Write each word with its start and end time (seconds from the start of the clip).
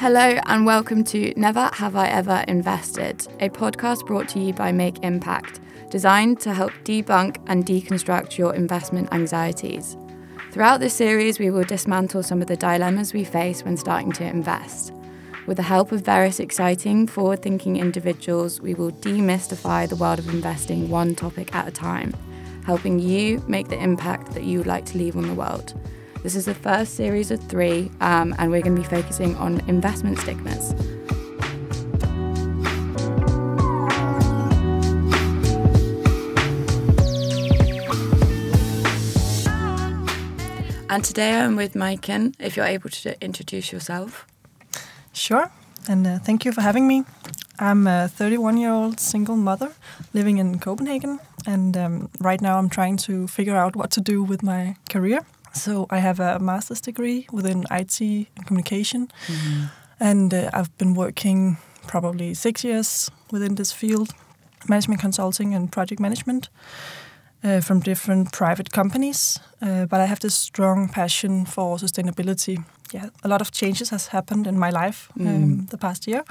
Hello, 0.00 0.38
and 0.46 0.64
welcome 0.64 1.02
to 1.02 1.32
Never 1.36 1.68
Have 1.72 1.96
I 1.96 2.06
Ever 2.06 2.44
Invested, 2.46 3.26
a 3.40 3.48
podcast 3.48 4.06
brought 4.06 4.28
to 4.28 4.38
you 4.38 4.52
by 4.52 4.70
Make 4.70 5.02
Impact, 5.02 5.58
designed 5.90 6.38
to 6.42 6.54
help 6.54 6.70
debunk 6.84 7.38
and 7.48 7.66
deconstruct 7.66 8.38
your 8.38 8.54
investment 8.54 9.12
anxieties. 9.12 9.96
Throughout 10.52 10.78
this 10.78 10.94
series, 10.94 11.40
we 11.40 11.50
will 11.50 11.64
dismantle 11.64 12.22
some 12.22 12.40
of 12.40 12.46
the 12.46 12.56
dilemmas 12.56 13.12
we 13.12 13.24
face 13.24 13.64
when 13.64 13.76
starting 13.76 14.12
to 14.12 14.24
invest. 14.24 14.92
With 15.48 15.56
the 15.56 15.64
help 15.64 15.90
of 15.90 16.02
various 16.02 16.38
exciting, 16.38 17.08
forward 17.08 17.42
thinking 17.42 17.76
individuals, 17.76 18.60
we 18.60 18.74
will 18.74 18.92
demystify 18.92 19.88
the 19.88 19.96
world 19.96 20.20
of 20.20 20.28
investing 20.28 20.88
one 20.88 21.16
topic 21.16 21.52
at 21.56 21.66
a 21.66 21.72
time, 21.72 22.14
helping 22.64 23.00
you 23.00 23.42
make 23.48 23.66
the 23.66 23.82
impact 23.82 24.30
that 24.34 24.44
you 24.44 24.58
would 24.58 24.68
like 24.68 24.84
to 24.86 24.98
leave 24.98 25.16
on 25.16 25.26
the 25.26 25.34
world. 25.34 25.74
This 26.22 26.34
is 26.34 26.46
the 26.46 26.54
first 26.54 26.94
series 26.94 27.30
of 27.30 27.40
three, 27.44 27.92
um, 28.00 28.34
and 28.38 28.50
we're 28.50 28.60
going 28.60 28.74
to 28.74 28.82
be 28.82 28.88
focusing 28.88 29.36
on 29.36 29.60
investment 29.68 30.18
stigmas. 30.18 30.72
And 40.90 41.04
today 41.04 41.36
I'm 41.36 41.54
with 41.54 41.74
Maiken. 41.74 42.34
If 42.40 42.56
you're 42.56 42.66
able 42.66 42.90
to 42.90 43.22
introduce 43.22 43.72
yourself. 43.72 44.26
Sure, 45.12 45.52
and 45.88 46.04
uh, 46.04 46.18
thank 46.18 46.44
you 46.44 46.50
for 46.50 46.62
having 46.62 46.88
me. 46.88 47.04
I'm 47.60 47.86
a 47.86 48.08
31 48.08 48.56
year 48.56 48.72
old 48.72 48.98
single 48.98 49.36
mother 49.36 49.72
living 50.12 50.38
in 50.38 50.58
Copenhagen, 50.58 51.20
and 51.46 51.76
um, 51.76 52.10
right 52.18 52.40
now 52.40 52.58
I'm 52.58 52.68
trying 52.68 52.96
to 52.98 53.28
figure 53.28 53.56
out 53.56 53.76
what 53.76 53.92
to 53.92 54.00
do 54.00 54.24
with 54.24 54.42
my 54.42 54.74
career. 54.90 55.24
So 55.54 55.86
I 55.90 55.98
have 55.98 56.20
a 56.20 56.38
master's 56.38 56.80
degree 56.80 57.26
within 57.32 57.64
IT 57.70 58.00
and 58.00 58.46
communication, 58.46 59.08
mm-hmm. 59.26 59.64
and 60.00 60.34
uh, 60.34 60.50
I've 60.52 60.76
been 60.78 60.94
working 60.94 61.56
probably 61.86 62.34
six 62.34 62.64
years 62.64 63.10
within 63.32 63.54
this 63.54 63.72
field, 63.72 64.14
management 64.68 65.00
consulting 65.00 65.54
and 65.54 65.70
project 65.70 66.00
management. 66.00 66.48
Uh, 67.44 67.60
from 67.60 67.78
different 67.78 68.32
private 68.32 68.72
companies, 68.72 69.38
uh, 69.62 69.86
but 69.86 70.00
I 70.00 70.06
have 70.06 70.18
this 70.18 70.34
strong 70.34 70.88
passion 70.88 71.44
for 71.46 71.76
sustainability. 71.78 72.64
Yeah, 72.92 73.10
a 73.22 73.28
lot 73.28 73.40
of 73.40 73.52
changes 73.52 73.90
has 73.90 74.08
happened 74.08 74.48
in 74.48 74.58
my 74.58 74.70
life 74.70 75.08
um, 75.20 75.26
mm. 75.26 75.70
the 75.70 75.78
past 75.78 76.08
year, 76.08 76.24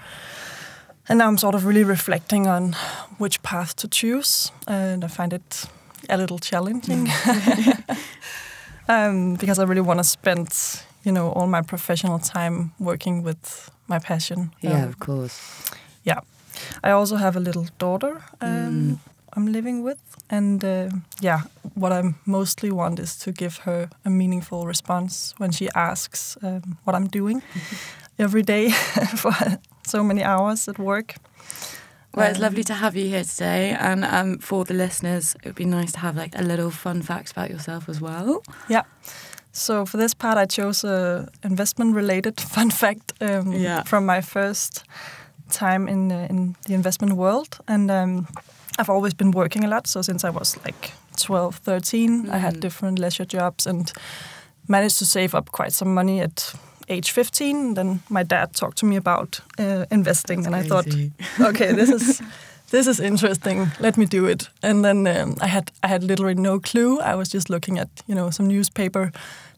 and 1.07 1.19
now 1.19 1.29
I'm 1.29 1.37
sort 1.37 1.55
of 1.55 1.65
really 1.65 1.85
reflecting 1.85 2.45
on 2.45 2.75
which 3.19 3.41
path 3.41 3.73
to 3.77 3.87
choose, 3.87 4.51
and 4.67 5.05
I 5.05 5.07
find 5.07 5.31
it 5.31 5.69
a 6.09 6.17
little 6.17 6.39
challenging. 6.39 7.05
Mm. 7.07 7.97
um, 8.87 9.35
because 9.35 9.59
I 9.59 9.63
really 9.63 9.81
want 9.81 9.99
to 9.99 10.03
spend, 10.03 10.49
you 11.03 11.11
know, 11.11 11.31
all 11.31 11.47
my 11.47 11.61
professional 11.61 12.19
time 12.19 12.71
working 12.79 13.23
with 13.23 13.71
my 13.87 13.99
passion. 13.99 14.51
Yeah, 14.61 14.83
um, 14.83 14.89
of 14.89 14.99
course. 14.99 15.39
Yeah, 16.03 16.19
I 16.83 16.91
also 16.91 17.15
have 17.15 17.35
a 17.35 17.39
little 17.39 17.67
daughter 17.77 18.23
um, 18.41 18.49
mm. 18.49 18.99
I'm 19.33 19.51
living 19.51 19.83
with, 19.83 19.99
and 20.29 20.63
uh, 20.63 20.89
yeah, 21.21 21.41
what 21.75 21.91
I 21.91 22.13
mostly 22.25 22.71
want 22.71 22.99
is 22.99 23.15
to 23.19 23.31
give 23.31 23.57
her 23.57 23.89
a 24.03 24.09
meaningful 24.09 24.65
response 24.65 25.35
when 25.37 25.51
she 25.51 25.69
asks 25.75 26.37
um, 26.41 26.77
what 26.85 26.95
I'm 26.95 27.07
doing 27.07 27.43
every 28.19 28.41
day 28.41 28.71
for 29.17 29.33
so 29.85 30.03
many 30.03 30.23
hours 30.23 30.67
at 30.67 30.79
work. 30.79 31.15
Well, 32.17 32.31
it's 32.31 32.39
lovely 32.39 32.63
to 32.63 32.73
have 32.73 32.95
you 32.95 33.07
here 33.07 33.23
today, 33.23 33.77
and 33.79 34.03
um, 34.03 34.39
for 34.39 34.65
the 34.65 34.73
listeners, 34.73 35.35
it 35.35 35.45
would 35.45 35.55
be 35.55 35.65
nice 35.65 35.91
to 35.91 35.99
have 35.99 36.15
like 36.15 36.33
a 36.35 36.41
little 36.41 36.71
fun 36.71 37.03
facts 37.03 37.31
about 37.31 37.51
yourself 37.51 37.87
as 37.87 38.01
well. 38.01 38.41
Yeah. 38.67 38.83
So 39.51 39.85
for 39.85 39.97
this 39.97 40.15
part, 40.15 40.37
I 40.37 40.45
chose 40.45 40.83
a 40.83 41.27
investment-related 41.43 42.41
fun 42.55 42.71
fact 42.71 43.13
um, 43.21 43.53
yeah. 43.53 43.83
from 43.83 44.05
my 44.05 44.21
first 44.21 44.83
time 45.51 45.87
in 45.87 46.11
uh, 46.11 46.27
in 46.29 46.55
the 46.65 46.73
investment 46.73 47.13
world, 47.13 47.59
and 47.67 47.91
um, 47.91 48.27
I've 48.79 48.89
always 48.89 49.13
been 49.13 49.31
working 49.31 49.63
a 49.63 49.67
lot. 49.67 49.87
So 49.87 50.01
since 50.01 50.23
I 50.23 50.31
was 50.31 50.57
like 50.65 50.93
12, 51.17 51.55
13, 51.57 52.25
mm. 52.25 52.29
I 52.31 52.37
had 52.37 52.55
mm. 52.55 52.59
different 52.59 52.99
leisure 52.99 53.25
jobs 53.25 53.67
and 53.67 53.91
managed 54.67 54.97
to 54.99 55.05
save 55.05 55.35
up 55.35 55.51
quite 55.51 55.73
some 55.73 55.93
money 55.93 56.21
at 56.21 56.53
age 56.89 57.11
15. 57.11 57.73
Then 57.73 57.99
my 58.09 58.23
dad 58.23 58.53
talked 58.53 58.77
to 58.77 58.85
me 58.85 58.95
about 58.95 59.41
uh, 59.59 59.85
investing, 59.91 60.43
That's 60.43 60.47
and 60.47 60.55
I 60.55 60.63
thought, 60.63 60.87
okay, 61.49 61.73
this 61.73 61.89
is 61.89 62.21
this 62.71 62.87
is 62.87 62.99
interesting. 62.99 63.71
Let 63.79 63.97
me 63.97 64.05
do 64.05 64.25
it. 64.25 64.49
And 64.61 64.83
then 64.83 65.07
um, 65.07 65.35
I 65.41 65.47
had 65.47 65.71
I 65.83 65.87
had 65.87 66.03
literally 66.03 66.35
no 66.35 66.59
clue. 66.59 66.99
I 66.99 67.15
was 67.15 67.29
just 67.29 67.49
looking 67.49 67.79
at 67.79 67.89
you 68.07 68.15
know 68.15 68.29
some 68.31 68.47
newspaper 68.47 69.11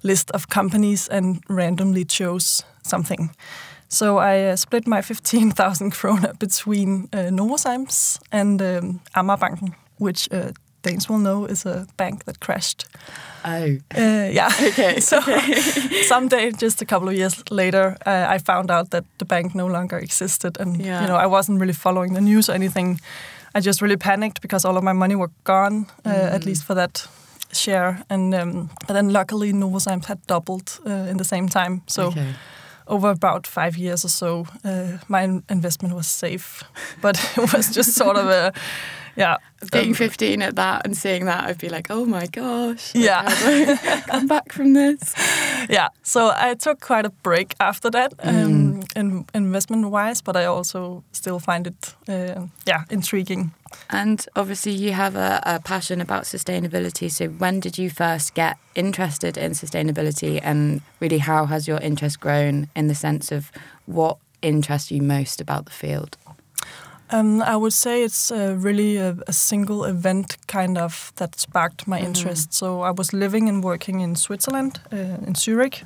list 0.03 0.31
of 0.31 0.47
companies 0.47 1.09
and 1.09 1.43
randomly 1.49 2.05
chose 2.05 2.63
something. 2.83 3.29
So 3.89 4.19
I 4.19 4.51
uh, 4.51 4.55
split 4.55 4.87
my 4.87 5.01
15,000 5.01 5.91
kroner 5.91 6.33
between 6.39 7.09
uh, 7.11 7.31
Novozymes 7.31 8.19
and 8.31 8.61
um, 8.61 9.01
Amagerbanken, 9.15 9.73
which 9.97 10.29
uh, 10.31 10.51
Danes 10.81 11.09
will 11.09 11.19
know 11.19 11.45
is 11.45 11.65
a 11.65 11.85
bank 11.97 12.23
that 12.25 12.39
crashed. 12.39 12.85
Oh. 13.45 13.77
Uh, 13.97 14.29
yeah. 14.31 14.51
Okay. 14.69 14.99
so 15.09 15.17
okay. 15.17 15.55
someday, 16.03 16.51
just 16.51 16.81
a 16.81 16.85
couple 16.85 17.09
of 17.09 17.15
years 17.15 17.43
later, 17.51 17.97
uh, 18.05 18.35
I 18.35 18.37
found 18.37 18.71
out 18.71 18.89
that 18.89 19.03
the 19.17 19.25
bank 19.25 19.55
no 19.55 19.67
longer 19.67 19.97
existed, 19.97 20.59
and 20.59 20.77
yeah. 20.77 21.01
you 21.01 21.07
know 21.07 21.15
I 21.15 21.27
wasn't 21.27 21.59
really 21.59 21.73
following 21.73 22.13
the 22.13 22.21
news 22.21 22.49
or 22.49 22.53
anything. 22.53 22.99
I 23.55 23.61
just 23.61 23.81
really 23.81 23.97
panicked 23.97 24.41
because 24.41 24.65
all 24.65 24.77
of 24.77 24.83
my 24.83 24.93
money 24.93 25.15
were 25.15 25.31
gone, 25.43 25.87
uh, 26.05 26.09
mm. 26.09 26.35
at 26.35 26.45
least 26.45 26.63
for 26.63 26.75
that 26.75 27.07
share. 27.51 28.03
And 28.09 28.33
um, 28.33 28.69
but 28.87 28.93
then 28.93 29.09
luckily 29.09 29.53
Novozymes 29.53 30.05
had 30.05 30.19
doubled 30.27 30.79
uh, 30.85 31.09
in 31.09 31.17
the 31.17 31.25
same 31.25 31.49
time. 31.49 31.81
So. 31.87 32.07
Okay 32.07 32.33
over 32.89 33.09
about 33.11 33.47
five 33.47 33.77
years 33.77 34.03
or 34.03 34.09
so, 34.09 34.47
uh, 34.65 34.97
my 35.07 35.41
investment 35.49 35.95
was 35.95 36.07
safe. 36.07 36.63
But 37.01 37.17
it 37.37 37.53
was 37.53 37.73
just 37.73 37.93
sort 37.93 38.17
of 38.17 38.27
a, 38.27 38.51
yeah. 39.19 39.37
Being 39.71 39.89
um, 39.89 39.93
15 39.95 40.41
at 40.41 40.55
that 40.55 40.85
and 40.85 40.95
seeing 40.95 41.25
that, 41.25 41.43
I'd 41.43 41.57
be 41.57 41.67
like, 41.67 41.87
oh 41.89 42.05
my 42.05 42.25
gosh. 42.27 42.95
Like, 42.95 43.03
yeah. 43.03 44.01
come 44.07 44.27
back 44.27 44.53
from 44.53 44.73
this. 44.73 45.13
Yeah. 45.69 45.89
So 46.03 46.31
I 46.33 46.55
took 46.55 46.79
quite 46.79 47.05
a 47.05 47.09
break 47.09 47.53
after 47.59 47.89
that, 47.89 48.13
um, 48.19 48.81
mm. 48.81 48.97
in, 48.97 49.25
investment 49.33 49.89
wise, 49.91 50.21
but 50.21 50.37
I 50.37 50.45
also 50.45 51.03
still 51.11 51.39
find 51.39 51.67
it, 51.67 51.95
uh, 52.07 52.47
yeah, 52.65 52.85
intriguing. 52.89 53.51
And 53.89 54.25
obviously, 54.35 54.71
you 54.71 54.93
have 54.93 55.15
a, 55.15 55.41
a, 55.45 55.59
passion 55.59 56.01
about 56.01 56.23
sustainability. 56.23 57.11
So, 57.11 57.27
when 57.27 57.59
did 57.59 57.77
you 57.77 57.89
first 57.89 58.33
get 58.33 58.57
interested 58.73 59.37
in 59.37 59.51
sustainability, 59.51 60.39
and 60.41 60.81
really, 60.99 61.19
how 61.19 61.45
has 61.45 61.67
your 61.67 61.77
interest 61.79 62.19
grown 62.19 62.67
in 62.75 62.87
the 62.87 62.95
sense 62.95 63.31
of 63.31 63.51
what 63.85 64.17
interests 64.41 64.89
you 64.89 65.03
most 65.03 65.39
about 65.39 65.65
the 65.65 65.71
field? 65.71 66.17
Um, 67.11 67.41
I 67.41 67.55
would 67.55 67.73
say 67.73 68.03
it's 68.03 68.31
uh, 68.31 68.55
really 68.59 68.97
a, 68.97 69.15
a, 69.27 69.33
single 69.33 69.83
event 69.83 70.37
kind 70.47 70.77
of 70.77 71.11
that 71.15 71.39
sparked 71.39 71.87
my 71.87 71.97
mm-hmm. 71.97 72.07
interest. 72.07 72.53
So 72.53 72.81
I 72.81 72.91
was 72.91 73.13
living 73.13 73.49
and 73.49 73.63
working 73.63 74.01
in 74.01 74.15
Switzerland, 74.15 74.79
uh, 74.93 75.25
in 75.25 75.33
Zurich, 75.33 75.83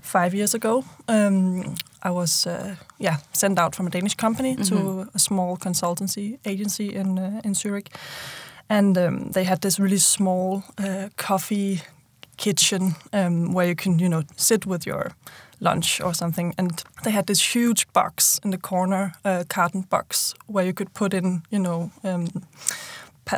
five 0.00 0.34
years 0.34 0.54
ago. 0.54 0.84
Um, 1.08 1.74
I 2.02 2.10
was 2.10 2.46
uh, 2.46 2.76
yeah 2.98 3.16
sent 3.32 3.58
out 3.58 3.74
from 3.74 3.86
a 3.86 3.90
Danish 3.90 4.14
company 4.14 4.56
mm-hmm. 4.56 4.76
to 4.76 5.10
a 5.14 5.18
small 5.18 5.56
consultancy 5.56 6.38
agency 6.44 6.94
in 6.94 7.18
uh, 7.18 7.40
in 7.44 7.54
Zurich, 7.54 7.90
and 8.68 8.98
um, 8.98 9.30
they 9.30 9.44
had 9.44 9.60
this 9.60 9.78
really 9.78 9.98
small 9.98 10.62
uh, 10.78 11.08
coffee 11.16 11.82
kitchen 12.42 12.94
um, 13.12 13.54
where 13.54 13.68
you 13.68 13.74
can 13.74 13.98
you 13.98 14.08
know 14.08 14.22
sit 14.36 14.66
with 14.66 14.86
your 14.86 15.12
lunch 15.62 16.00
or 16.00 16.14
something. 16.14 16.54
And 16.58 16.84
they 17.04 17.12
had 17.12 17.26
this 17.26 17.54
huge 17.54 17.86
box 17.92 18.40
in 18.44 18.50
the 18.50 18.58
corner, 18.58 19.12
a 19.24 19.44
carton 19.48 19.82
box, 19.82 20.34
where 20.46 20.66
you 20.66 20.74
could 20.74 20.92
put 20.92 21.14
in, 21.14 21.42
you 21.50 21.58
know, 21.58 21.90
um, 22.04 22.28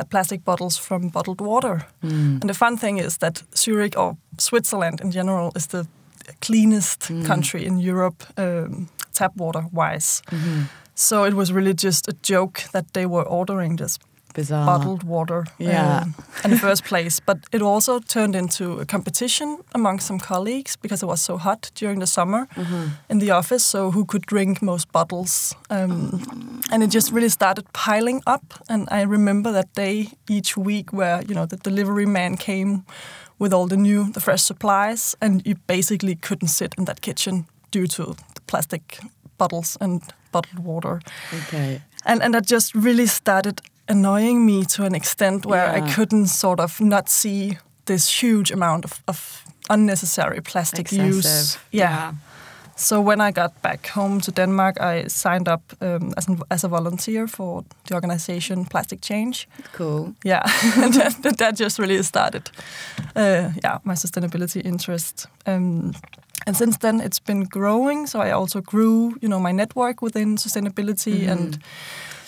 plastic 0.09 0.43
bottles 0.43 0.77
from 0.77 1.09
bottled 1.09 1.41
water. 1.41 1.85
Mm. 2.03 2.41
And 2.41 2.49
the 2.49 2.53
fun 2.53 2.77
thing 2.77 2.97
is 2.97 3.17
that 3.17 3.43
Zurich 3.55 3.97
or 3.97 4.17
Switzerland 4.37 5.01
in 5.01 5.11
general 5.11 5.51
is 5.55 5.67
the 5.67 5.87
cleanest 6.41 6.99
mm. 7.01 7.25
country 7.25 7.65
in 7.65 7.79
Europe, 7.79 8.23
um, 8.37 8.87
tap 9.13 9.35
water 9.37 9.65
wise. 9.71 10.21
Mm-hmm. 10.31 10.63
So 10.95 11.25
it 11.25 11.33
was 11.33 11.51
really 11.51 11.73
just 11.73 12.07
a 12.07 12.15
joke 12.23 12.63
that 12.71 12.93
they 12.93 13.05
were 13.05 13.23
ordering 13.23 13.77
this 13.77 13.99
Bizarre. 14.35 14.65
bottled 14.65 15.03
water 15.03 15.45
yeah. 15.57 16.01
um, 16.01 16.15
in 16.43 16.51
the 16.51 16.57
first 16.57 16.83
place. 16.83 17.19
But 17.19 17.37
it 17.51 17.61
also 17.61 17.99
turned 17.99 18.35
into 18.35 18.79
a 18.79 18.85
competition 18.85 19.59
among 19.73 20.01
some 20.01 20.19
colleagues 20.19 20.75
because 20.75 21.01
it 21.01 21.07
was 21.07 21.21
so 21.21 21.37
hot 21.37 21.71
during 21.75 21.99
the 21.99 22.07
summer 22.07 22.47
mm-hmm. 22.55 22.87
in 23.09 23.19
the 23.19 23.31
office. 23.31 23.65
So 23.65 23.91
who 23.91 24.05
could 24.05 24.25
drink 24.25 24.61
most 24.61 24.91
bottles? 24.91 25.55
Um, 25.69 26.61
and 26.71 26.83
it 26.83 26.91
just 26.91 27.11
really 27.11 27.29
started 27.29 27.65
piling 27.73 28.21
up. 28.27 28.43
And 28.69 28.87
I 28.91 29.01
remember 29.01 29.51
that 29.51 29.73
day 29.73 30.09
each 30.29 30.57
week 30.57 30.91
where 30.93 31.23
you 31.27 31.33
know 31.35 31.45
the 31.45 31.57
delivery 31.57 32.05
man 32.05 32.37
came 32.37 32.83
with 33.39 33.53
all 33.53 33.67
the 33.67 33.77
new, 33.77 34.11
the 34.11 34.21
fresh 34.21 34.41
supplies, 34.41 35.15
and 35.21 35.41
you 35.45 35.55
basically 35.67 36.15
couldn't 36.15 36.47
sit 36.49 36.73
in 36.77 36.85
that 36.85 37.01
kitchen 37.01 37.45
due 37.71 37.87
to 37.87 38.15
the 38.33 38.41
plastic 38.47 38.99
bottles 39.37 39.77
and 39.81 40.01
bottled 40.31 40.65
water. 40.65 41.01
Okay. 41.33 41.81
And 42.05 42.21
and 42.21 42.33
that 42.33 42.45
just 42.51 42.75
really 42.75 43.07
started 43.07 43.61
annoying 43.87 44.45
me 44.45 44.65
to 44.65 44.83
an 44.83 44.95
extent 44.95 45.45
where 45.45 45.65
yeah. 45.65 45.83
I 45.83 45.93
couldn't 45.93 46.27
sort 46.27 46.59
of 46.59 46.79
not 46.79 47.09
see 47.09 47.57
this 47.85 48.23
huge 48.23 48.51
amount 48.51 48.85
of, 48.85 49.03
of 49.07 49.43
unnecessary 49.69 50.41
plastic 50.41 50.91
Excessive. 50.91 51.15
use. 51.15 51.57
Yeah. 51.71 51.89
yeah. 51.89 52.13
So 52.77 52.99
when 52.99 53.21
I 53.21 53.31
got 53.31 53.61
back 53.61 53.87
home 53.87 54.19
to 54.21 54.31
Denmark, 54.31 54.81
I 54.81 55.07
signed 55.07 55.47
up 55.47 55.61
um, 55.81 56.13
as, 56.17 56.27
an, 56.27 56.41
as 56.51 56.63
a 56.63 56.67
volunteer 56.67 57.27
for 57.27 57.63
the 57.87 57.95
organization 57.95 58.65
Plastic 58.65 59.01
Change. 59.01 59.47
Cool. 59.71 60.13
Yeah, 60.25 60.43
that, 61.21 61.35
that 61.37 61.55
just 61.55 61.79
really 61.79 62.03
started. 62.03 62.51
Uh, 63.15 63.51
yeah, 63.63 63.77
my 63.85 63.93
sustainability 63.93 64.65
interest. 64.65 65.27
Um, 65.45 65.93
and 66.45 66.57
since 66.57 66.77
then, 66.77 66.99
it's 66.99 67.19
been 67.19 67.45
growing. 67.45 68.07
So 68.07 68.19
I 68.19 68.31
also 68.31 68.61
grew, 68.61 69.15
you 69.21 69.29
know, 69.29 69.39
my 69.39 69.53
network 69.53 70.01
within 70.01 70.35
sustainability 70.35 71.19
mm-hmm. 71.19 71.31
and 71.31 71.57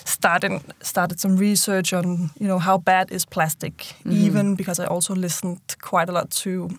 started 0.08 0.62
started 0.82 1.20
some 1.20 1.38
research 1.38 1.94
on, 1.94 2.30
you 2.40 2.48
know, 2.48 2.60
how 2.60 2.78
bad 2.78 3.12
is 3.12 3.26
plastic. 3.26 3.78
Mm-hmm. 3.78 4.26
Even 4.26 4.56
because 4.56 4.80
I 4.80 4.86
also 4.86 5.16
listened 5.16 5.60
quite 5.82 6.10
a 6.10 6.14
lot 6.14 6.30
to 6.44 6.70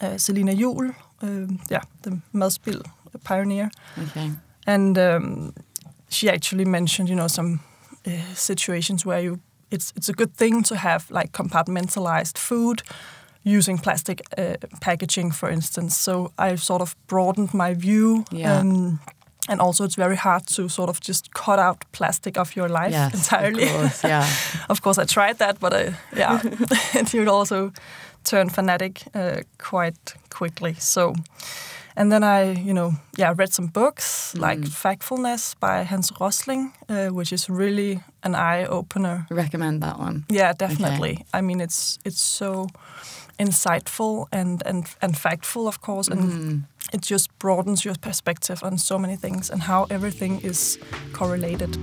uh, 0.00 0.16
Selina 0.18 0.52
Juul, 0.52 0.94
uh, 1.22 1.46
yeah, 1.70 1.82
the 2.02 2.20
Madspild 2.32 2.86
pioneer. 3.24 3.70
Okay. 3.98 4.30
And 4.66 4.98
um, 4.98 5.54
she 6.08 6.28
actually 6.30 6.64
mentioned, 6.64 7.08
you 7.08 7.16
know, 7.16 7.28
some 7.28 7.60
uh, 8.06 8.34
situations 8.34 9.06
where 9.06 9.20
you 9.20 9.40
it's 9.70 9.92
it's 9.96 10.08
a 10.08 10.12
good 10.12 10.34
thing 10.36 10.62
to 10.64 10.76
have 10.76 11.04
like 11.10 11.32
compartmentalized 11.32 12.38
food 12.38 12.82
using 13.44 13.78
plastic 13.78 14.20
uh, 14.38 14.54
packaging, 14.80 15.32
for 15.32 15.50
instance. 15.50 15.96
So 15.96 16.32
I've 16.38 16.62
sort 16.62 16.82
of 16.82 16.94
broadened 17.06 17.52
my 17.52 17.74
view. 17.74 18.24
Yeah. 18.30 18.60
Um, 18.60 19.00
and 19.48 19.60
also, 19.60 19.84
it's 19.84 19.96
very 19.96 20.16
hard 20.16 20.46
to 20.46 20.68
sort 20.68 20.88
of 20.88 21.00
just 21.00 21.34
cut 21.34 21.58
out 21.58 21.84
plastic 21.92 22.38
of 22.38 22.54
your 22.54 22.68
life 22.68 22.92
yes, 22.92 23.14
entirely. 23.14 23.64
Of 23.64 23.70
course, 23.70 24.04
yeah. 24.04 24.26
of 24.68 24.82
course, 24.82 24.98
I 24.98 25.04
tried 25.04 25.38
that, 25.38 25.58
but 25.58 25.72
I, 25.72 25.94
yeah, 26.16 26.40
and 26.94 27.12
you'd 27.12 27.28
also 27.28 27.72
turn 28.24 28.50
fanatic 28.50 29.02
uh, 29.14 29.40
quite 29.58 30.14
quickly. 30.30 30.74
So, 30.74 31.14
and 31.96 32.12
then 32.12 32.22
I, 32.22 32.52
you 32.52 32.72
know, 32.72 32.92
yeah, 33.16 33.34
read 33.36 33.52
some 33.52 33.66
books 33.66 34.32
mm. 34.36 34.40
like 34.40 34.60
Factfulness 34.60 35.56
by 35.58 35.82
Hans 35.82 36.12
Rosling, 36.20 36.72
uh, 36.88 37.08
which 37.08 37.32
is 37.32 37.50
really 37.50 38.00
an 38.22 38.36
eye 38.36 38.64
opener. 38.64 39.26
Recommend 39.28 39.82
that 39.82 39.98
one. 39.98 40.24
Yeah, 40.28 40.52
definitely. 40.52 41.12
Okay. 41.12 41.24
I 41.34 41.40
mean, 41.40 41.60
it's 41.60 41.98
it's 42.04 42.20
so 42.20 42.68
insightful 43.38 44.26
and 44.32 44.62
and 44.66 44.86
and 45.00 45.14
factful, 45.14 45.66
of 45.66 45.80
course, 45.80 46.08
and 46.08 46.32
mm. 46.32 46.62
it 46.92 47.02
just 47.02 47.36
broadens 47.38 47.84
your 47.84 47.94
perspective 48.00 48.62
on 48.62 48.78
so 48.78 48.98
many 48.98 49.16
things 49.16 49.50
and 49.50 49.62
how 49.62 49.86
everything 49.90 50.40
is 50.40 50.78
correlated. 51.12 51.76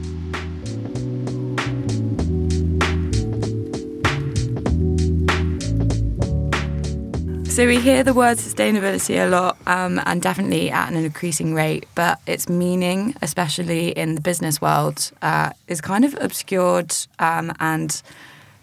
So 7.60 7.68
we 7.68 7.82
hear 7.82 8.06
the 8.06 8.14
word 8.14 8.38
sustainability 8.38 9.22
a 9.22 9.28
lot, 9.28 9.58
um, 9.68 10.00
and 10.06 10.22
definitely 10.22 10.72
at 10.72 10.88
an 10.90 10.96
increasing 10.96 11.54
rate, 11.54 11.88
but 11.94 12.20
its 12.26 12.48
meaning, 12.48 13.16
especially 13.22 13.90
in 13.90 14.16
the 14.16 14.22
business 14.22 14.62
world, 14.62 15.12
uh, 15.22 15.50
is 15.68 15.82
kind 15.82 16.06
of 16.06 16.16
obscured 16.22 16.96
um, 17.20 17.52
and 17.60 18.02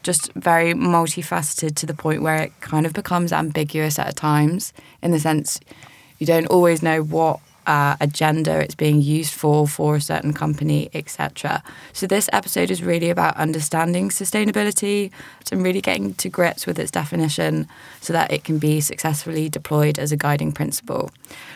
just 0.06 0.32
very 0.34 0.72
multifaceted 0.72 1.74
to 1.74 1.84
the 1.84 1.92
point 1.92 2.22
where 2.22 2.36
it 2.36 2.52
kind 2.60 2.86
of 2.86 2.92
becomes 2.92 3.32
ambiguous 3.32 3.98
at 3.98 4.14
times. 4.16 4.72
In 5.02 5.10
the 5.10 5.18
sense, 5.18 5.58
you 6.18 6.26
don't 6.26 6.46
always 6.46 6.80
know 6.80 7.02
what 7.02 7.40
uh, 7.66 7.96
agenda 8.00 8.60
it's 8.60 8.76
being 8.76 9.00
used 9.02 9.34
for 9.34 9.66
for 9.66 9.96
a 9.96 10.00
certain 10.00 10.32
company, 10.32 10.88
etc. 10.94 11.62
So 11.92 12.06
this 12.06 12.30
episode 12.32 12.70
is 12.70 12.82
really 12.82 13.10
about 13.10 13.36
understanding 13.36 14.10
sustainability 14.10 15.10
and 15.50 15.62
really 15.62 15.80
getting 15.80 16.14
to 16.14 16.28
grips 16.28 16.66
with 16.66 16.78
its 16.78 16.90
definition 16.90 17.68
so 18.00 18.12
that 18.12 18.32
it 18.32 18.44
can 18.44 18.58
be 18.58 18.80
successfully 18.80 19.48
deployed 19.48 19.98
as 19.98 20.12
a 20.12 20.16
guiding 20.16 20.52
principle. 20.52 21.10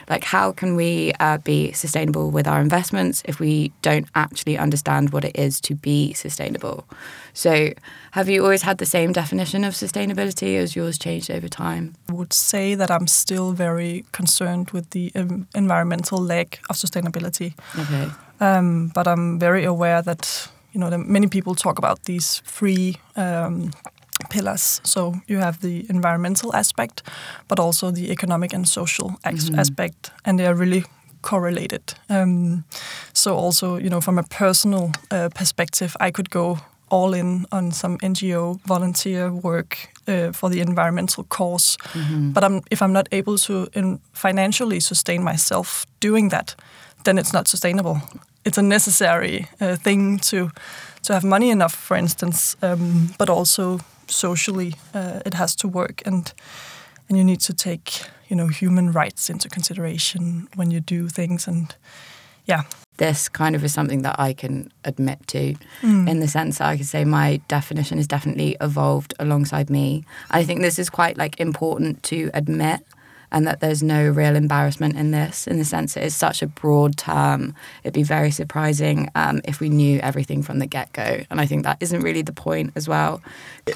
Like 0.09 0.25
how 0.25 0.53
can 0.53 0.75
we 0.75 1.13
uh, 1.21 1.39
be 1.39 1.73
sustainable 1.73 2.31
with 2.31 2.49
our 2.49 2.61
investments 2.61 3.23
if 3.27 3.39
we 3.39 3.73
don't 3.83 4.09
actually 4.15 4.59
understand 4.59 5.11
what 5.11 5.25
it 5.25 5.37
is 5.39 5.61
to 5.63 5.75
be 5.75 6.13
sustainable? 6.15 6.85
So 7.33 7.71
have 8.13 8.29
you 8.29 8.43
always 8.43 8.63
had 8.63 8.79
the 8.79 8.87
same 8.87 9.13
definition 9.13 9.65
of 9.65 9.75
sustainability 9.75 10.57
as 10.57 10.75
yours 10.75 10.99
changed 10.99 11.31
over 11.31 11.49
time? 11.49 11.95
I 12.09 12.13
would 12.13 12.33
say 12.33 12.75
that 12.75 12.91
I'm 12.91 13.07
still 13.07 13.53
very 13.53 14.05
concerned 14.13 14.71
with 14.71 14.91
the 14.91 15.13
um, 15.15 15.47
environmental 15.55 16.19
leg 16.19 16.59
of 16.69 16.77
sustainability. 16.77 17.55
Okay. 17.79 18.11
Um, 18.41 18.91
but 18.95 19.07
I'm 19.07 19.39
very 19.39 19.65
aware 19.65 20.03
that 20.03 20.49
you 20.73 20.81
know 20.81 20.91
many 20.99 21.27
people 21.27 21.55
talk 21.55 21.79
about 21.79 22.05
these 22.05 22.43
three 22.45 22.97
um, 23.17 23.71
pillars. 24.31 24.81
So 24.85 25.15
you 25.27 25.39
have 25.39 25.61
the 25.61 25.87
environmental 25.89 26.55
aspect, 26.55 27.03
but 27.49 27.59
also 27.59 27.91
the 27.91 28.11
economic 28.11 28.53
and 28.53 28.69
social 28.69 29.11
mm-hmm. 29.25 29.59
aspect, 29.59 30.11
and 30.25 30.39
they 30.39 30.47
are 30.47 30.55
really 30.55 30.85
correlated. 31.23 31.95
Um, 32.09 32.65
so 33.13 33.37
also, 33.37 33.77
you 33.77 33.91
know, 33.91 34.01
from 34.01 34.19
a 34.19 34.23
personal 34.23 34.91
uh, 35.11 35.29
perspective, 35.35 35.97
I 36.01 36.11
could 36.11 36.31
go 36.31 36.59
all 36.91 37.15
in 37.15 37.47
on 37.53 37.73
some 37.73 37.99
NGO 37.99 38.61
volunteer 38.67 39.33
work 39.33 39.89
uh, 40.09 40.33
for 40.33 40.51
the 40.51 40.61
environmental 40.61 41.25
because 41.25 41.77
mm-hmm. 41.93 42.33
But 42.33 42.45
I'm, 42.45 42.63
if 42.71 42.83
I'm 42.83 42.93
not 42.93 43.09
able 43.13 43.39
to 43.39 43.69
financially 44.13 44.81
sustain 44.81 45.23
myself 45.23 45.87
doing 46.01 46.31
that, 46.31 46.55
then 47.05 47.19
it's 47.19 47.33
not 47.33 47.49
sustainable. 47.49 48.01
It's 48.45 48.59
a 48.59 48.63
necessary 48.63 49.47
uh, 49.61 49.77
thing 49.77 50.19
to 50.19 50.51
to 51.03 51.13
have 51.13 51.27
money 51.27 51.51
enough, 51.51 51.75
for 51.75 51.97
instance, 51.97 52.57
um, 52.63 53.15
but 53.19 53.31
also 53.31 53.81
socially 54.07 54.75
uh, 54.95 55.21
it 55.25 55.35
has 55.35 55.57
to 55.57 55.69
work 55.69 56.03
and 56.07 56.33
and 57.09 57.19
you 57.19 57.25
need 57.25 57.41
to 57.41 57.53
take 57.53 58.03
you 58.29 58.37
know 58.37 58.49
human 58.49 58.93
rights 58.93 59.31
into 59.31 59.49
consideration 59.49 60.49
when 60.57 60.71
you 60.71 60.81
do 60.81 61.09
things 61.09 61.49
and 61.49 61.75
yeah 62.47 62.65
this 63.01 63.31
kind 63.31 63.57
of 63.57 63.65
is 63.65 63.73
something 63.73 64.03
that 64.03 64.21
I 64.21 64.35
can 64.35 64.71
admit 64.85 65.27
to 65.29 65.55
mm. 65.81 66.09
in 66.09 66.21
the 66.21 66.29
sense 66.29 66.59
that 66.59 66.69
I 66.69 66.77
could 66.77 66.87
say 66.87 67.07
my 67.07 67.41
definition 67.49 67.97
has 67.97 68.07
definitely 68.07 68.59
evolved 68.61 69.15
alongside 69.19 69.71
me. 69.71 70.05
I 70.31 70.45
think 70.45 70.61
this 70.61 70.79
is 70.79 70.91
quite 70.91 71.17
like 71.17 71.41
important 71.41 72.03
to 72.05 72.31
admit 72.35 72.85
and 73.33 73.47
that 73.47 73.61
there's 73.61 73.83
no 73.83 74.09
real 74.09 74.37
embarrassment 74.37 74.97
in 74.97 75.11
this, 75.11 75.47
in 75.47 75.59
the 75.59 75.65
sense 75.65 75.97
it 75.97 76.03
is 76.03 76.17
such 76.17 76.43
a 76.43 76.47
broad 76.47 76.97
term. 76.97 77.55
It'd 77.83 77.95
be 77.95 78.03
very 78.03 78.31
surprising 78.31 79.11
um, 79.15 79.41
if 79.45 79.61
we 79.61 79.69
knew 79.69 79.99
everything 80.01 80.43
from 80.43 80.59
the 80.59 80.67
get 80.67 80.93
go. 80.93 81.23
And 81.31 81.41
I 81.41 81.47
think 81.47 81.65
that 81.65 81.77
isn't 81.81 82.01
really 82.01 82.23
the 82.23 82.33
point 82.33 82.73
as 82.75 82.89
well. 82.89 83.23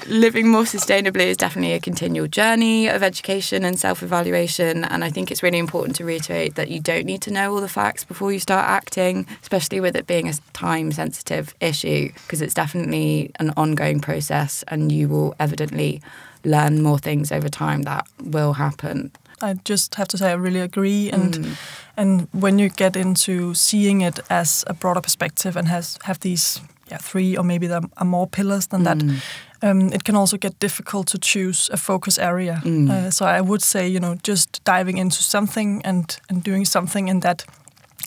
Living 0.07 0.47
more 0.47 0.63
sustainably 0.63 1.27
is 1.27 1.37
definitely 1.37 1.73
a 1.73 1.79
continual 1.79 2.27
journey 2.27 2.87
of 2.87 3.03
education 3.03 3.63
and 3.63 3.79
self 3.79 4.03
evaluation. 4.03 4.83
And 4.83 5.03
I 5.03 5.09
think 5.09 5.31
it's 5.31 5.43
really 5.43 5.59
important 5.59 5.95
to 5.97 6.05
reiterate 6.05 6.55
that 6.55 6.69
you 6.69 6.79
don't 6.79 7.05
need 7.05 7.21
to 7.23 7.31
know 7.31 7.53
all 7.53 7.61
the 7.61 7.69
facts 7.69 8.03
before 8.03 8.31
you 8.31 8.39
start 8.39 8.67
acting, 8.67 9.25
especially 9.41 9.79
with 9.79 9.95
it 9.95 10.07
being 10.07 10.27
a 10.27 10.33
time 10.53 10.91
sensitive 10.91 11.55
issue, 11.61 12.11
because 12.13 12.41
it's 12.41 12.53
definitely 12.53 13.31
an 13.39 13.51
ongoing 13.55 13.99
process 13.99 14.63
and 14.67 14.91
you 14.91 15.07
will 15.07 15.35
evidently 15.39 16.01
learn 16.43 16.81
more 16.81 16.99
things 16.99 17.31
over 17.31 17.49
time 17.49 17.83
that 17.83 18.07
will 18.23 18.53
happen. 18.53 19.11
I 19.41 19.55
just 19.63 19.95
have 19.95 20.07
to 20.07 20.17
say 20.17 20.31
I 20.31 20.35
really 20.35 20.61
agree, 20.61 21.11
and 21.11 21.33
mm. 21.33 21.57
and 21.97 22.27
when 22.31 22.59
you 22.59 22.69
get 22.69 22.95
into 22.95 23.53
seeing 23.53 24.01
it 24.01 24.19
as 24.29 24.63
a 24.67 24.73
broader 24.73 25.01
perspective 25.01 25.59
and 25.59 25.67
has 25.67 25.97
have 26.03 26.19
these 26.19 26.61
yeah 26.91 26.97
three 27.01 27.37
or 27.37 27.43
maybe 27.43 27.67
there 27.67 27.81
are 27.97 28.05
more 28.05 28.27
pillars 28.27 28.67
than 28.67 28.81
mm. 28.81 28.85
that, 28.85 29.69
um, 29.69 29.93
it 29.93 30.03
can 30.03 30.15
also 30.15 30.37
get 30.37 30.59
difficult 30.59 31.07
to 31.07 31.17
choose 31.17 31.69
a 31.73 31.77
focus 31.77 32.17
area. 32.17 32.61
Mm. 32.63 32.89
Uh, 32.89 33.11
so 33.11 33.25
I 33.25 33.41
would 33.41 33.61
say 33.61 33.87
you 33.87 33.99
know 33.99 34.15
just 34.23 34.63
diving 34.63 34.97
into 34.97 35.23
something 35.23 35.81
and 35.85 36.17
and 36.29 36.43
doing 36.43 36.65
something 36.65 37.09
in 37.09 37.19
that 37.19 37.45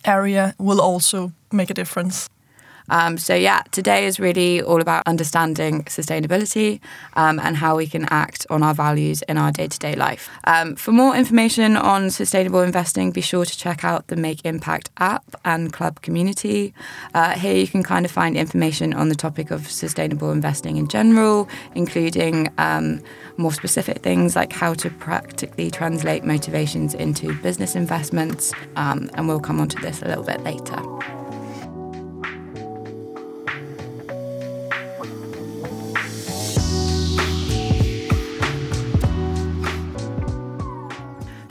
area 0.05 0.55
will 0.59 0.81
also 0.81 1.33
make 1.51 1.71
a 1.71 1.75
difference. 1.75 2.29
Um, 2.91 3.19
so, 3.19 3.35
yeah, 3.35 3.63
today 3.71 4.07
is 4.07 4.19
really 4.19 4.63
all 4.63 4.81
about 4.81 5.03
understanding 5.07 5.85
sustainability 5.85 6.81
um, 7.15 7.39
and 7.41 7.57
how 7.57 7.77
we 7.77 7.87
can 7.87 8.07
act 8.11 8.47
on 8.51 8.63
our 8.63 8.75
values 8.75 9.23
in 9.23 9.39
our 9.39 9.53
day 9.53 9.69
to 9.69 9.79
day 9.79 9.95
life. 9.95 10.29
Um, 10.45 10.77
for 10.77 10.93
more 10.93 11.15
information 11.15 11.77
on 11.77 12.11
sustainable 12.11 12.61
investing, 12.61 13.11
be 13.11 13.21
sure 13.21 13.45
to 13.45 13.59
check 13.59 13.85
out 13.85 14.07
the 14.09 14.17
Make 14.17 14.45
Impact 14.45 14.91
app 14.99 15.25
and 15.45 15.73
club 15.73 16.01
community. 16.03 16.75
Uh, 17.15 17.33
here 17.33 17.55
you 17.55 17.67
can 17.67 17.83
kind 17.83 18.05
of 18.05 18.11
find 18.11 18.37
information 18.37 18.95
on 18.95 19.09
the 19.09 19.15
topic 19.15 19.51
of 19.51 19.71
sustainable 19.71 20.31
investing 20.31 20.77
in 20.77 20.89
general, 20.89 21.49
including 21.75 22.49
um, 22.59 23.03
more 23.37 23.53
specific 23.53 23.99
things 23.99 24.35
like 24.37 24.53
how 24.53 24.75
to 24.75 24.91
practically 24.91 25.71
translate 25.71 26.25
motivations 26.25 26.95
into 26.95 27.35
business 27.43 27.75
investments. 27.75 28.53
Um, 28.77 29.11
and 29.15 29.29
we'll 29.29 29.41
come 29.41 29.61
on 29.61 29.69
to 29.69 29.77
this 29.81 30.03
a 30.03 30.07
little 30.07 30.25
bit 30.25 30.43
later. 30.43 31.18